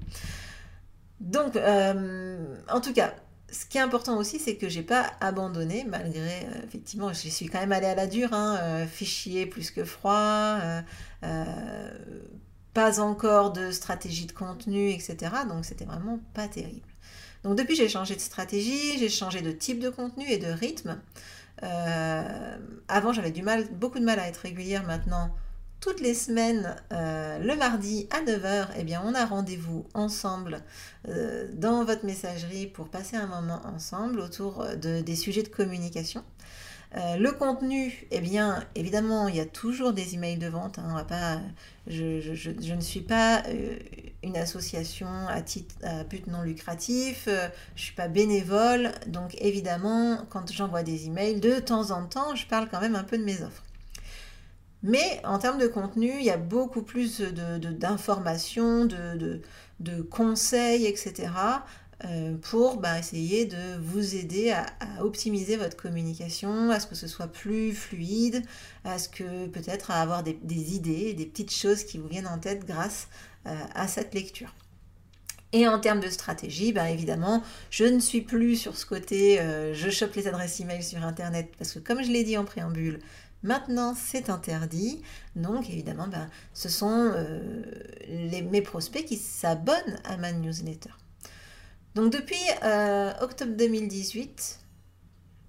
Donc, 1.20 1.56
euh, 1.56 2.56
en 2.70 2.80
tout 2.80 2.94
cas, 2.94 3.14
ce 3.52 3.66
qui 3.66 3.78
est 3.78 3.82
important 3.82 4.18
aussi, 4.18 4.40
c'est 4.40 4.56
que 4.56 4.70
j'ai 4.70 4.84
pas 4.84 5.12
abandonné, 5.20 5.86
malgré, 5.86 6.46
euh, 6.46 6.66
effectivement, 6.66 7.12
je 7.12 7.28
suis 7.30 7.48
quand 7.48 7.60
même 7.60 7.72
allée 7.72 7.88
à 7.88 7.96
la 7.96 8.08
dure, 8.08 8.34
hein, 8.34 8.58
euh, 8.62 8.86
fichier 8.86 9.46
plus 9.46 9.72
que 9.72 9.84
froid, 9.84 10.60
pas 12.74 13.00
encore 13.00 13.52
de 13.52 13.72
stratégie 13.72 14.28
de 14.28 14.32
contenu, 14.32 14.92
etc. 14.92 15.18
Donc, 15.50 15.66
c'était 15.66 15.86
vraiment 15.86 16.20
pas 16.34 16.48
terrible. 16.48 16.88
Donc 17.48 17.58
depuis, 17.58 17.78
j'ai 17.78 17.88
changé 17.88 18.14
de 18.14 18.20
stratégie, 18.20 18.98
j'ai 19.00 19.08
changé 19.08 19.42
de 19.42 19.54
type 19.54 19.80
de 19.80 19.90
contenu 19.90 20.26
et 20.28 20.38
de 20.38 20.48
rythme. 20.48 21.00
Euh, 21.64 22.58
avant 22.90 23.14
j'avais 23.14 23.32
du 23.32 23.42
mal, 23.42 23.64
beaucoup 23.72 24.00
de 24.00 24.04
mal 24.04 24.20
à 24.20 24.28
être 24.28 24.40
régulière 24.40 24.84
maintenant. 24.84 25.34
Toutes 25.80 26.02
les 26.02 26.14
semaines, 26.14 26.76
euh, 26.92 27.40
le 27.40 27.56
mardi 27.56 28.10
à 28.12 28.22
9h, 28.22 28.68
eh 28.78 28.84
bien, 28.84 29.02
on 29.06 29.14
a 29.14 29.26
rendez-vous 29.26 29.86
ensemble 29.94 30.62
euh, 31.08 31.48
dans 31.54 31.86
votre 31.86 32.06
messagerie 32.06 32.68
pour 32.68 32.90
passer 32.90 33.16
un 33.16 33.28
moment 33.28 33.62
ensemble 33.64 34.20
autour 34.20 34.66
de, 34.76 35.00
des 35.00 35.16
sujets 35.16 35.44
de 35.44 35.48
communication. 35.48 36.26
Euh, 36.96 37.18
le 37.18 37.32
contenu, 37.34 38.08
eh 38.12 38.22
bien, 38.22 38.64
évidemment, 38.76 39.28
il 39.28 39.36
y 39.36 39.42
a 39.42 39.46
toujours 39.46 39.92
des 39.92 40.14
emails 40.16 40.38
de 40.38 40.48
vente. 40.48 40.80
Hein, 40.80 41.42
je, 41.86 42.74
ne 42.74 42.82
suis 42.82 43.02
pas 43.02 43.44
euh, 43.48 43.78
une 44.24 44.38
association 44.38 45.08
à, 45.28 45.42
but 46.04 46.28
non 46.28 46.44
lucratif, 46.44 47.26
euh, 47.28 47.50
je 47.76 47.82
ne 47.82 47.86
suis 47.86 47.96
pas 47.96 48.08
bénévole. 48.08 48.92
Donc, 49.08 49.36
évidemment, 49.42 50.26
quand 50.30 50.52
j'envoie 50.52 50.84
des 50.84 51.08
emails, 51.08 51.42
de 51.42 51.60
temps 51.60 51.92
en 51.92 52.06
temps, 52.06 52.36
je 52.36 52.48
parle 52.48 52.70
quand 52.70 52.80
même 52.80 52.96
un 52.96 53.04
peu 53.04 53.18
de 53.18 53.24
mes 53.24 53.42
offres. 53.42 53.64
Mais 54.84 55.22
en 55.26 55.40
termes 55.40 55.58
de 55.58 55.68
contenu, 55.68 56.14
il 56.20 56.26
y 56.26 56.30
a 56.30 56.38
beaucoup 56.38 56.84
plus 56.84 57.20
d'informations, 57.22 58.86
de, 58.86 59.42
de, 59.80 60.02
conseils, 60.02 60.86
etc. 60.86 61.30
Euh, 62.06 62.36
pour 62.38 62.78
bah, 62.78 63.00
essayer 63.00 63.46
de 63.46 63.76
vous 63.82 64.16
aider 64.16 64.52
à, 64.52 64.68
optimiser 65.04 65.58
votre 65.58 65.76
communication, 65.76 66.70
à 66.70 66.80
ce 66.80 66.86
que 66.86 66.94
ce 66.94 67.08
soit 67.08 67.28
plus 67.28 67.74
fluide, 67.74 68.44
à 68.84 69.00
ce 69.00 69.10
que 69.10 69.48
peut-être 69.48 69.90
à 69.90 70.02
avoir 70.02 70.22
des, 70.22 70.76
idées, 70.76 71.16
des 71.16 71.26
petites 71.26 71.52
choses 71.52 71.84
qui 71.84 71.98
vous 71.98 72.08
viennent 72.08 72.28
en 72.28 72.38
tête 72.38 72.66
grâce 72.68 73.08
euh, 73.48 73.56
à 73.74 73.88
cette 73.88 74.14
lecture. 74.14 74.54
Et 75.54 75.68
en 75.68 75.80
termes 75.80 76.02
de 76.02 76.10
stratégie, 76.10 76.72
bah, 76.72 76.92
évidemment, 76.92 77.42
je 77.72 77.86
ne 77.86 78.00
suis 78.00 78.22
plus 78.22 78.58
sur 78.58 78.78
ce 78.78 78.86
côté 78.86 79.40
euh, 79.40 79.74
je 79.74 79.90
chope 79.90 80.14
les 80.14 80.28
adresses 80.28 80.60
email 80.60 80.84
sur 80.84 81.04
Internet 81.04 81.52
parce 81.58 81.74
que 81.74 81.80
comme 81.80 82.04
je 82.04 82.12
l'ai 82.12 82.24
dit 82.24 82.38
en 82.38 82.46
préambule, 82.46 83.00
Maintenant, 83.44 83.94
c'est 83.96 84.32
interdit. 84.32 85.04
Donc, 85.36 85.70
évidemment, 85.70 86.08
bah, 86.08 86.26
ce 86.54 86.70
sont 86.70 87.14
mes 88.10 88.62
prospects 88.64 89.06
qui 89.06 89.16
s'abonnent 89.16 90.00
à 90.06 90.18
ma 90.18 90.32
newsletter. 90.32 90.90
Donc 91.96 92.12
depuis 92.12 92.36
euh, 92.64 93.12
octobre 93.22 93.54
2018, 93.56 94.60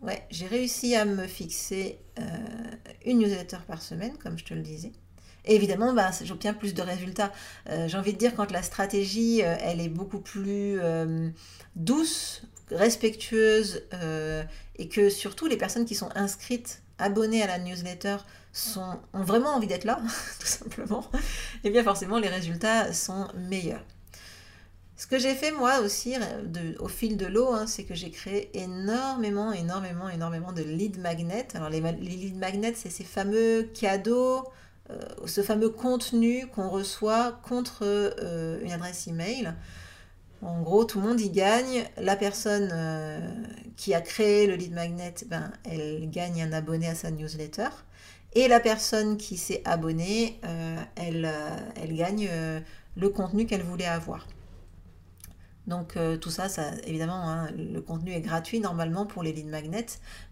ouais, 0.03 0.27
j'ai 0.31 0.47
réussi 0.47 0.95
à 0.95 1.05
me 1.05 1.27
fixer 1.27 1.99
euh, 2.19 2.23
une 3.05 3.19
newsletter 3.19 3.59
par 3.67 3.83
semaine, 3.83 4.17
comme 4.19 4.39
je 4.39 4.45
te 4.45 4.55
le 4.55 4.63
disais. 4.63 4.93
Et 5.45 5.55
évidemment, 5.55 5.93
bah, 5.93 6.11
j'obtiens 6.23 6.55
plus 6.55 6.75
de 6.75 6.83
résultats. 6.83 7.33
Euh, 7.69 7.89
j'ai 7.89 7.97
envie 7.97 8.13
de 8.13 8.19
dire 8.19 8.35
quand 8.35 8.51
la 8.51 8.63
stratégie, 8.63 9.41
elle 9.41 9.81
est 9.81 9.89
beaucoup 9.89 10.21
plus 10.21 10.79
douce, 11.77 12.43
respectueuse, 12.71 13.83
et 14.77 14.89
que 14.89 15.09
surtout 15.09 15.47
les 15.47 15.57
personnes 15.57 15.87
qui 15.87 15.95
sont 15.95 16.11
inscrites, 16.15 16.83
abonnées 16.99 17.43
à 17.43 17.47
la 17.47 17.59
newsletter, 17.59 18.17
ont 18.77 19.23
vraiment 19.23 19.51
envie 19.51 19.67
d'être 19.67 19.85
là, 19.85 20.01
tout 20.41 20.47
simplement, 20.47 21.05
et 21.15 21.19
eh 21.65 21.71
bien 21.71 21.85
forcément 21.85 22.19
les 22.19 22.29
résultats 22.29 22.93
sont 22.93 23.29
meilleurs. 23.35 23.85
Ce 24.99 25.07
que 25.07 25.17
j'ai 25.17 25.37
fait 25.37 25.53
moi 25.53 25.79
aussi 25.79 26.17
au 26.81 26.89
fil 26.89 27.17
de 27.17 27.27
l'eau, 27.27 27.53
hein, 27.53 27.69
c'est 27.69 27.85
que 27.85 27.95
j'ai 27.95 28.11
créé 28.11 28.51
énormément, 28.59 29.53
énormément, 29.53 30.09
énormément 30.09 30.53
de 30.53 30.63
lead 30.63 30.99
magnets. 30.99 31.47
Alors 31.55 31.71
les, 31.71 31.81
lead 31.81 32.37
magnets, 32.37 32.75
c'est 32.75 32.91
ces 32.91 33.05
fameux 33.05 33.63
cadeaux, 33.63 34.43
euh, 34.91 34.99
ce 35.25 35.45
fameux 35.45 35.69
contenu 35.69 36.49
qu'on 36.49 36.69
reçoit 36.69 37.41
contre 37.49 37.85
euh, 37.85 38.61
une 38.61 38.73
adresse 38.73 39.07
email. 39.07 39.55
En 40.43 40.63
gros, 40.63 40.85
tout 40.85 41.01
le 41.01 41.07
monde 41.07 41.21
y 41.21 41.31
gagne. 41.31 41.85
La 41.99 42.17
personne 42.17 42.69
euh, 42.73 43.21
qui 43.77 43.95
a 43.95 44.01
créé 44.01 44.49
le 44.49 44.57
lead 44.57 44.73
magnet, 44.73 45.15
ben, 45.29 45.53
elle 45.63 46.11
gagne 46.11 46.43
un 46.43 46.53
abonné 46.53 46.89
à 46.89 46.97
sa 46.97 47.13
newsletter. 47.13 47.69
Et 48.33 48.49
la 48.49 48.59
personne 48.59 49.17
qui 49.17 49.37
s'est 49.37 49.63
abonnée, 49.65 50.41
elle, 50.97 51.33
elle 51.77 51.97
gagne 51.97 52.29
le 52.97 53.09
contenu 53.09 53.47
qu'elle 53.47 53.63
voulait 53.63 53.87
avoir. 53.87 54.27
Donc 55.69 55.99
euh, 55.99 56.17
tout 56.17 56.31
ça, 56.31 56.49
ça 56.49 56.73
évidemment, 56.85 57.29
hein, 57.29 57.51
le 57.51 57.81
contenu 57.83 58.13
est 58.13 58.23
gratuit 58.23 58.59
normalement 58.59 59.05
pour 59.05 59.23
les 59.23 59.35
lead 59.35 59.49
magnets, 59.49 59.85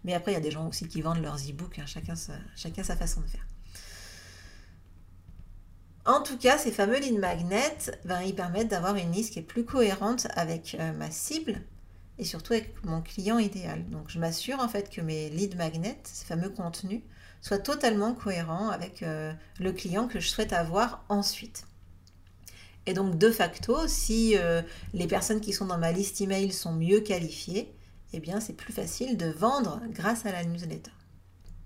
mais 0.03 0.15
après 0.15 0.31
il 0.31 0.33
y 0.33 0.37
a 0.37 0.41
des 0.41 0.49
gens 0.49 0.67
aussi 0.67 0.87
qui 0.87 0.99
vendent 1.01 1.21
leurs 1.21 1.37
e-books, 1.47 1.77
hein, 1.77 1.85
chacun, 1.85 2.15
sa, 2.15 2.95
façon 2.95 3.21
de 3.21 3.27
faire. 3.27 3.45
En 6.05 6.23
tout 6.23 6.37
cas, 6.39 6.57
ces 6.57 6.71
fameux 6.71 6.99
lead 6.99 7.19
magnets, 7.19 7.91
ben, 8.03 8.21
ils 8.21 8.33
permettent 8.33 8.69
d'avoir 8.69 8.95
une 8.95 9.11
liste 9.11 9.33
qui 9.33 9.39
est 9.39 9.43
plus 9.43 9.63
cohérente 9.63 10.25
avec 10.35 10.75
euh, 10.79 10.91
ma 10.93 11.11
cible 11.11 11.61
et 12.17 12.25
surtout 12.25 12.53
avec 12.53 12.83
mon 12.83 13.03
client 13.03 13.37
idéal. 13.37 13.87
Donc 13.91 14.09
je 14.09 14.17
m'assure 14.17 14.59
en 14.59 14.67
fait 14.67 14.89
que 14.89 15.01
mes 15.01 15.29
lead 15.29 15.55
magnets, 15.55 15.99
ces 16.03 16.25
fameux 16.25 16.49
contenus, 16.49 17.03
soient 17.41 17.59
totalement 17.59 18.15
cohérents 18.15 18.69
avec 18.69 19.03
euh, 19.03 19.31
le 19.59 19.71
client 19.71 20.07
que 20.07 20.19
je 20.19 20.29
souhaite 20.29 20.51
avoir 20.51 21.05
ensuite. 21.09 21.66
Et 22.87 22.93
donc, 22.93 23.17
de 23.17 23.29
facto, 23.29 23.85
si 23.87 24.37
euh, 24.37 24.61
les 24.93 25.07
personnes 25.07 25.41
qui 25.41 25.51
sont 25.51 25.65
dans 25.65 25.77
ma 25.77 25.91
liste 25.91 26.21
email 26.21 26.53
sont 26.53 26.71
mieux 26.71 27.01
qualifiées, 27.01 27.73
eh 28.13 28.21
bien, 28.21 28.39
c'est 28.39 28.53
plus 28.53 28.71
facile 28.71 29.17
de 29.17 29.27
vendre 29.29 29.81
grâce 29.89 30.25
à 30.25 30.31
la 30.31 30.45
newsletter. 30.45 30.91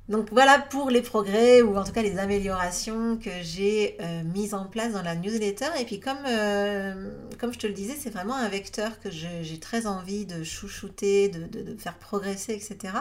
Donc 0.09 0.29
voilà 0.31 0.59
pour 0.59 0.89
les 0.89 1.01
progrès 1.01 1.61
ou 1.61 1.77
en 1.77 1.83
tout 1.83 1.93
cas 1.93 2.01
les 2.01 2.17
améliorations 2.17 3.17
que 3.17 3.29
j'ai 3.43 3.95
euh, 4.01 4.23
mises 4.23 4.55
en 4.55 4.65
place 4.65 4.93
dans 4.93 5.03
la 5.03 5.15
newsletter. 5.15 5.67
Et 5.79 5.85
puis 5.85 5.99
comme, 5.99 6.17
euh, 6.27 7.11
comme 7.39 7.53
je 7.53 7.59
te 7.59 7.67
le 7.67 7.73
disais, 7.73 7.95
c'est 7.97 8.09
vraiment 8.09 8.35
un 8.35 8.49
vecteur 8.49 8.99
que 8.99 9.11
j'ai 9.11 9.59
très 9.59 9.85
envie 9.85 10.25
de 10.25 10.43
chouchouter, 10.43 11.29
de, 11.29 11.77
faire 11.77 11.97
progresser, 11.99 12.53
etc. 12.53 12.95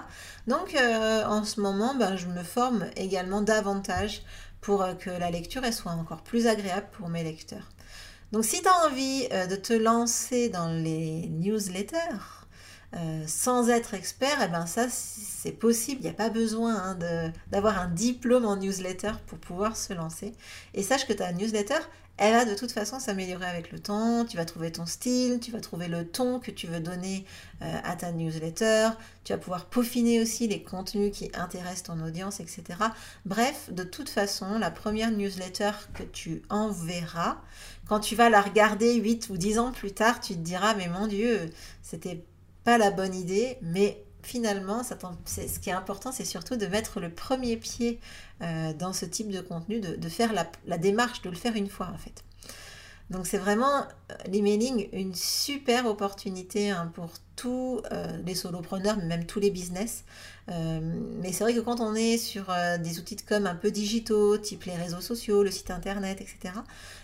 Donc 0.46 0.76
en 0.76 1.42
ce 1.42 1.60
moment, 1.60 1.94
ben, 1.94 2.16
je 2.16 2.26
me 2.26 2.44
forme 2.44 2.84
également 2.96 3.40
davantage 3.40 4.22
pour 4.60 4.86
que 4.98 5.10
la 5.10 5.30
lecture 5.30 5.64
soit 5.72 5.92
encore 5.92 6.22
plus 6.22 6.46
agréable 6.46 6.86
pour 6.92 7.08
mes 7.08 7.24
lecteurs. 7.24 7.66
Donc 8.32 8.44
si 8.44 8.62
tu 8.62 8.68
as 8.68 8.86
envie 8.86 9.26
euh, 9.32 9.46
de 9.46 9.56
te 9.56 9.72
lancer 9.72 10.48
dans 10.48 10.68
les 10.68 11.28
newsletters, 11.28 11.98
euh, 12.96 13.24
sans 13.26 13.68
être 13.68 13.94
expert, 13.94 14.38
eh 14.42 14.48
ben 14.48 14.66
ça 14.66 14.86
c'est 14.88 15.52
possible, 15.52 16.00
il 16.00 16.04
n'y 16.04 16.10
a 16.10 16.14
pas 16.14 16.30
besoin 16.30 16.74
hein, 16.74 16.98
d'avoir 17.50 17.78
un 17.78 17.88
diplôme 17.88 18.44
en 18.44 18.56
newsletter 18.56 19.12
pour 19.26 19.38
pouvoir 19.38 19.76
se 19.76 19.92
lancer. 19.92 20.32
Et 20.74 20.82
sache 20.82 21.06
que 21.06 21.12
ta 21.12 21.32
newsletter, 21.32 21.78
elle 22.20 22.34
va 22.34 22.44
de 22.44 22.54
toute 22.54 22.70
façon 22.70 23.00
s'améliorer 23.00 23.46
avec 23.46 23.72
le 23.72 23.78
temps, 23.78 24.26
tu 24.26 24.36
vas 24.36 24.44
trouver 24.44 24.70
ton 24.70 24.84
style, 24.84 25.40
tu 25.40 25.50
vas 25.52 25.60
trouver 25.60 25.88
le 25.88 26.06
ton 26.06 26.38
que 26.38 26.50
tu 26.50 26.66
veux 26.66 26.80
donner 26.80 27.24
euh, 27.62 27.78
à 27.82 27.96
ta 27.96 28.12
newsletter, 28.12 28.90
tu 29.24 29.32
vas 29.32 29.38
pouvoir 29.38 29.64
peaufiner 29.64 30.20
aussi 30.20 30.46
les 30.46 30.62
contenus 30.62 31.16
qui 31.16 31.30
intéressent 31.32 31.84
ton 31.84 32.04
audience, 32.04 32.38
etc. 32.40 32.62
Bref, 33.24 33.70
de 33.72 33.84
toute 33.84 34.10
façon, 34.10 34.58
la 34.58 34.70
première 34.70 35.10
newsletter 35.10 35.70
que 35.94 36.02
tu 36.02 36.42
enverras, 36.50 37.38
quand 37.90 37.98
tu 37.98 38.14
vas 38.14 38.30
la 38.30 38.40
regarder 38.40 38.94
8 38.94 39.30
ou 39.30 39.36
10 39.36 39.58
ans 39.58 39.72
plus 39.72 39.90
tard, 39.90 40.20
tu 40.20 40.34
te 40.34 40.38
diras, 40.38 40.74
mais 40.74 40.86
mon 40.86 41.08
Dieu, 41.08 41.50
c'était 41.82 42.24
pas 42.62 42.78
la 42.78 42.92
bonne 42.92 43.16
idée, 43.16 43.58
mais 43.62 44.04
finalement, 44.22 44.84
ça 44.84 44.96
ce 45.26 45.58
qui 45.58 45.70
est 45.70 45.72
important, 45.72 46.12
c'est 46.12 46.24
surtout 46.24 46.54
de 46.54 46.66
mettre 46.68 47.00
le 47.00 47.10
premier 47.10 47.56
pied 47.56 47.98
euh, 48.42 48.72
dans 48.74 48.92
ce 48.92 49.06
type 49.06 49.32
de 49.32 49.40
contenu, 49.40 49.80
de, 49.80 50.08
faire 50.08 50.32
la, 50.32 50.78
démarche, 50.78 51.20
de 51.22 51.30
le 51.30 51.34
faire 51.34 51.56
une 51.56 51.68
fois 51.68 51.90
en 51.92 51.98
fait. 51.98 52.22
Donc 53.10 53.26
c'est 53.26 53.38
vraiment 53.38 53.80
euh, 53.80 54.14
l'emailing 54.28 54.88
une 54.92 55.16
super 55.16 55.86
opportunité 55.86 56.70
hein, 56.70 56.92
pour 56.94 57.10
tous 57.40 57.80
euh, 57.90 58.18
les 58.26 58.34
solopreneurs, 58.34 58.98
même 58.98 59.24
tous 59.24 59.40
les 59.40 59.50
business. 59.50 60.04
mais 60.48 61.32
c'est 61.32 61.44
vrai 61.44 61.54
que 61.54 61.60
quand 61.60 61.80
on 61.80 61.94
est 61.94 62.18
sur 62.18 62.52
des 62.80 62.98
outils 62.98 63.14
de 63.14 63.22
com 63.22 63.46
un 63.46 63.54
peu 63.54 63.70
digitaux, 63.70 64.36
type 64.36 64.64
les 64.64 64.74
réseaux 64.74 65.00
sociaux, 65.00 65.44
le 65.44 65.50
site 65.50 65.70
internet, 65.70 66.20
etc., 66.20 66.54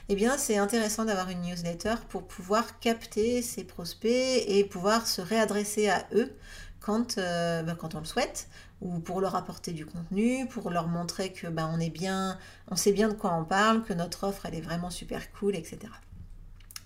eh 0.08 0.16
bien 0.16 0.36
c'est 0.36 0.58
intéressant 0.58 1.04
d'avoir 1.04 1.30
une 1.30 1.42
newsletter 1.42 1.94
pour 2.08 2.24
pouvoir 2.24 2.80
capter 2.80 3.42
ses 3.42 3.62
prospects 3.64 4.42
et 4.48 4.64
pouvoir 4.64 5.06
se 5.06 5.22
réadresser 5.22 5.88
à 5.88 6.06
eux 6.12 6.32
quand, 6.80 7.16
ben, 7.16 7.76
quand 7.78 7.94
on 7.94 8.00
le 8.00 8.04
souhaite 8.04 8.48
ou 8.80 8.98
pour 8.98 9.20
leur 9.20 9.34
apporter 9.36 9.72
du 9.72 9.86
contenu, 9.86 10.46
pour 10.48 10.70
leur 10.70 10.88
montrer 10.88 11.32
que 11.32 11.46
ben, 11.46 11.70
on 11.72 11.80
est 11.80 11.90
bien, 11.90 12.38
on 12.68 12.76
sait 12.76 12.92
bien 12.92 13.08
de 13.08 13.14
quoi 13.14 13.32
on 13.34 13.44
parle, 13.44 13.82
que 13.84 13.92
notre 13.92 14.24
offre 14.24 14.46
elle 14.46 14.54
est 14.54 14.60
vraiment 14.60 14.90
super 14.90 15.32
cool, 15.32 15.54
etc. 15.54 15.78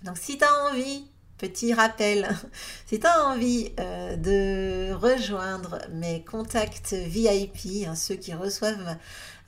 Donc 0.03 0.17
si 0.17 0.37
tu 0.37 0.43
as 0.43 0.71
envie, 0.71 1.10
petit 1.41 1.73
rappel, 1.73 2.29
si 2.85 2.99
tu 2.99 3.07
as 3.07 3.25
envie 3.25 3.71
euh, 3.79 4.15
de 4.15 4.93
rejoindre 4.93 5.79
mes 5.91 6.23
contacts 6.23 6.93
VIP, 6.93 7.87
hein, 7.87 7.95
ceux 7.95 8.15
qui 8.15 8.33
reçoivent 8.33 8.95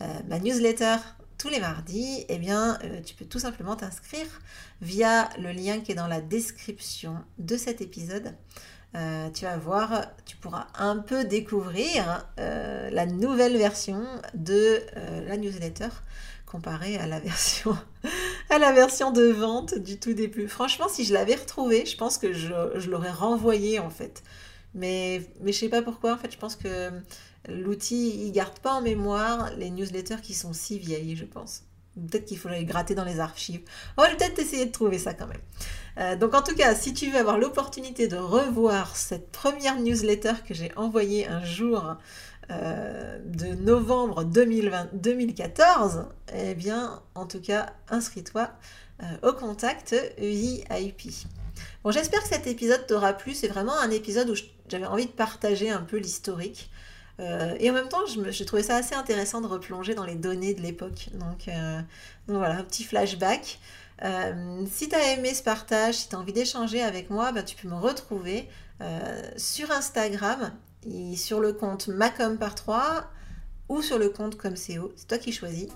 euh, 0.01 0.05
ma 0.27 0.39
newsletter 0.39 0.95
tous 1.37 1.49
les 1.49 1.59
mardis, 1.59 2.25
eh 2.29 2.39
bien, 2.39 2.79
euh, 2.83 3.01
tu 3.01 3.13
peux 3.13 3.25
tout 3.25 3.37
simplement 3.37 3.75
t'inscrire 3.75 4.25
via 4.81 5.29
le 5.37 5.51
lien 5.51 5.81
qui 5.81 5.91
est 5.91 5.95
dans 5.95 6.07
la 6.07 6.21
description 6.21 7.17
de 7.37 7.57
cet 7.57 7.81
épisode. 7.81 8.33
Tu 9.33 9.45
vas 9.45 9.57
voir, 9.57 10.05
tu 10.23 10.37
pourras 10.37 10.67
un 10.77 10.97
peu 10.99 11.25
découvrir 11.25 12.27
euh, 12.39 12.91
la 12.91 13.07
nouvelle 13.07 13.57
version 13.57 14.05
de 14.35 14.81
la 15.27 15.35
newsletter 15.35 15.89
comparée 16.45 16.97
à 16.97 17.07
la 17.07 17.19
version 17.31 17.75
à 18.49 18.59
la 18.59 18.71
version 18.71 19.11
de 19.11 19.25
vente 19.25 19.77
du 19.77 19.99
tout 19.99 20.13
début. 20.13 20.47
Franchement, 20.47 20.87
si 20.89 21.05
je 21.05 21.13
l'avais 21.13 21.35
retrouvée, 21.35 21.85
je 21.85 21.97
pense 21.97 22.17
que 22.17 22.33
je, 22.33 22.89
l'aurais 22.89 23.11
renvoyée 23.11 23.79
en 23.79 23.89
fait. 23.89 24.23
Mais, 24.75 25.21
mais 25.41 25.51
je 25.51 25.59
sais 25.59 25.69
pas 25.69 25.81
pourquoi, 25.81 26.13
en 26.13 26.17
fait, 26.17 26.31
je 26.31 26.37
pense 26.37 26.55
que 26.55 26.89
l'outil, 27.47 28.25
il 28.25 28.31
garde 28.31 28.57
pas 28.59 28.73
en 28.73 28.81
mémoire 28.81 29.51
les 29.57 29.69
newsletters 29.69 30.21
qui 30.21 30.33
sont 30.33 30.53
si 30.53 30.79
vieilles, 30.79 31.15
je 31.15 31.25
pense. 31.25 31.63
Peut-être 31.95 32.25
qu'il 32.25 32.39
faudrait 32.39 32.65
gratter 32.65 32.95
dans 32.95 33.03
les 33.03 33.19
archives. 33.19 33.61
On 33.97 34.01
va 34.01 34.09
peut-être 34.09 34.39
essayer 34.39 34.65
de 34.65 34.71
trouver 34.71 34.97
ça 34.97 35.13
quand 35.13 35.27
même. 35.27 35.41
Euh, 35.99 36.15
donc 36.15 36.33
en 36.33 36.41
tout 36.41 36.55
cas, 36.55 36.73
si 36.73 36.93
tu 36.93 37.11
veux 37.11 37.19
avoir 37.19 37.37
l'opportunité 37.37 38.07
de 38.07 38.15
revoir 38.15 38.95
cette 38.95 39.31
première 39.31 39.79
newsletter 39.79 40.33
que 40.47 40.55
j'ai 40.55 40.71
envoyée 40.75 41.27
un 41.27 41.43
jour 41.43 41.97
euh, 42.51 43.19
de 43.25 43.47
novembre 43.55 44.23
2020, 44.23 44.89
2014, 44.93 46.05
eh 46.33 46.55
bien 46.55 47.01
en 47.15 47.25
tout 47.25 47.41
cas, 47.41 47.73
inscris-toi 47.89 48.49
euh, 49.01 49.29
au 49.29 49.33
contact 49.33 49.95
VIP. 50.17 51.27
Bon, 51.83 51.91
j'espère 51.91 52.21
que 52.21 52.27
cet 52.27 52.47
épisode 52.47 52.85
t'aura 52.87 53.13
plu. 53.13 53.33
C'est 53.33 53.47
vraiment 53.47 53.79
un 53.79 53.91
épisode 53.91 54.29
où 54.29 54.35
j'avais 54.67 54.85
envie 54.85 55.05
de 55.05 55.11
partager 55.11 55.69
un 55.69 55.81
peu 55.81 55.97
l'historique. 55.97 56.69
et 57.19 57.69
en 57.69 57.73
même 57.73 57.89
temps, 57.89 58.05
j'ai 58.29 58.45
trouvé 58.45 58.63
ça 58.63 58.75
assez 58.75 58.95
intéressant 58.95 59.39
de 59.39 59.47
replonger 59.47 59.93
dans 59.93 60.05
les 60.05 60.15
données 60.15 60.53
de 60.53 60.61
l'époque. 60.61 61.09
Donc, 61.13 61.49
voilà, 62.27 62.57
un 62.57 62.63
petit 62.63 62.83
flashback. 62.83 63.59
Euh, 64.03 64.65
si 64.69 64.89
tu 64.89 64.95
as 64.95 65.13
aimé 65.13 65.33
ce 65.33 65.43
partage, 65.43 65.95
si 65.95 66.09
tu 66.09 66.15
as 66.15 66.19
envie 66.19 66.33
d'échanger 66.33 66.81
avec 66.81 67.09
moi, 67.09 67.31
bah, 67.31 67.43
tu 67.43 67.55
peux 67.55 67.67
me 67.67 67.75
retrouver 67.75 68.49
euh, 68.81 69.21
sur 69.37 69.71
Instagram, 69.71 70.51
sur 71.15 71.39
le 71.39 71.53
compte 71.53 71.87
Macom 71.87 72.37
par 72.37 72.55
3 72.55 73.05
ou 73.69 73.81
sur 73.81 73.97
le 73.97 74.09
compte 74.09 74.37
comme 74.37 74.53
CEO. 74.53 74.91
C'est 74.95 75.07
toi 75.07 75.17
qui 75.17 75.31
choisis. 75.31 75.67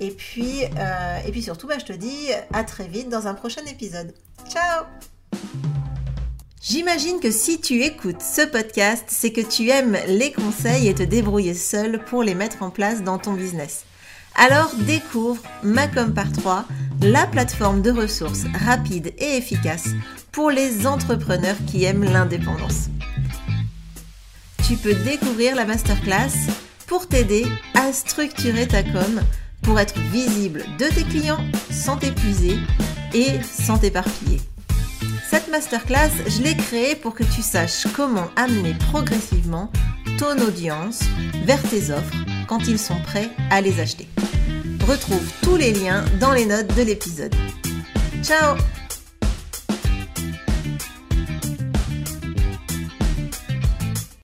Et 0.00 0.10
puis, 0.10 0.64
euh, 0.78 1.18
et 1.26 1.30
puis 1.30 1.42
surtout, 1.42 1.66
bah, 1.66 1.78
je 1.78 1.84
te 1.84 1.92
dis 1.92 2.28
à 2.52 2.64
très 2.64 2.88
vite 2.88 3.08
dans 3.08 3.26
un 3.26 3.34
prochain 3.34 3.62
épisode. 3.66 4.14
Ciao 4.48 4.84
J'imagine 6.62 7.20
que 7.20 7.30
si 7.30 7.60
tu 7.60 7.82
écoutes 7.82 8.20
ce 8.20 8.42
podcast, 8.42 9.04
c'est 9.08 9.32
que 9.32 9.40
tu 9.40 9.70
aimes 9.70 9.96
les 10.06 10.30
conseils 10.30 10.88
et 10.88 10.94
te 10.94 11.02
débrouiller 11.02 11.54
seul 11.54 12.04
pour 12.04 12.22
les 12.22 12.34
mettre 12.34 12.62
en 12.62 12.70
place 12.70 13.02
dans 13.02 13.18
ton 13.18 13.32
business. 13.32 13.84
Alors 14.36 14.70
découvre 14.86 15.42
Macom 15.62 16.12
par 16.12 16.30
3, 16.30 16.66
la 17.02 17.26
plateforme 17.26 17.82
de 17.82 17.90
ressources 17.90 18.44
rapide 18.66 19.12
et 19.18 19.36
efficace 19.36 19.88
pour 20.32 20.50
les 20.50 20.86
entrepreneurs 20.86 21.56
qui 21.66 21.84
aiment 21.84 22.04
l'indépendance. 22.04 22.90
Tu 24.70 24.76
peux 24.76 24.94
découvrir 24.94 25.56
la 25.56 25.64
masterclass 25.64 26.30
pour 26.86 27.08
t'aider 27.08 27.44
à 27.74 27.92
structurer 27.92 28.68
ta 28.68 28.84
com 28.84 29.20
pour 29.62 29.80
être 29.80 29.98
visible 30.12 30.62
de 30.78 30.84
tes 30.84 31.02
clients 31.02 31.44
sans 31.72 31.96
t'épuiser 31.96 32.56
et 33.12 33.42
sans 33.42 33.78
t'éparpiller. 33.78 34.40
Cette 35.28 35.48
masterclass, 35.48 36.12
je 36.28 36.42
l'ai 36.42 36.54
créée 36.54 36.94
pour 36.94 37.14
que 37.14 37.24
tu 37.24 37.42
saches 37.42 37.88
comment 37.96 38.28
amener 38.36 38.74
progressivement 38.92 39.72
ton 40.20 40.38
audience 40.38 41.00
vers 41.42 41.62
tes 41.64 41.90
offres 41.90 42.14
quand 42.46 42.68
ils 42.68 42.78
sont 42.78 43.00
prêts 43.00 43.28
à 43.50 43.60
les 43.60 43.80
acheter. 43.80 44.06
Retrouve 44.86 45.28
tous 45.42 45.56
les 45.56 45.72
liens 45.72 46.04
dans 46.20 46.30
les 46.30 46.46
notes 46.46 46.76
de 46.76 46.82
l'épisode. 46.82 47.34
Ciao 48.22 48.56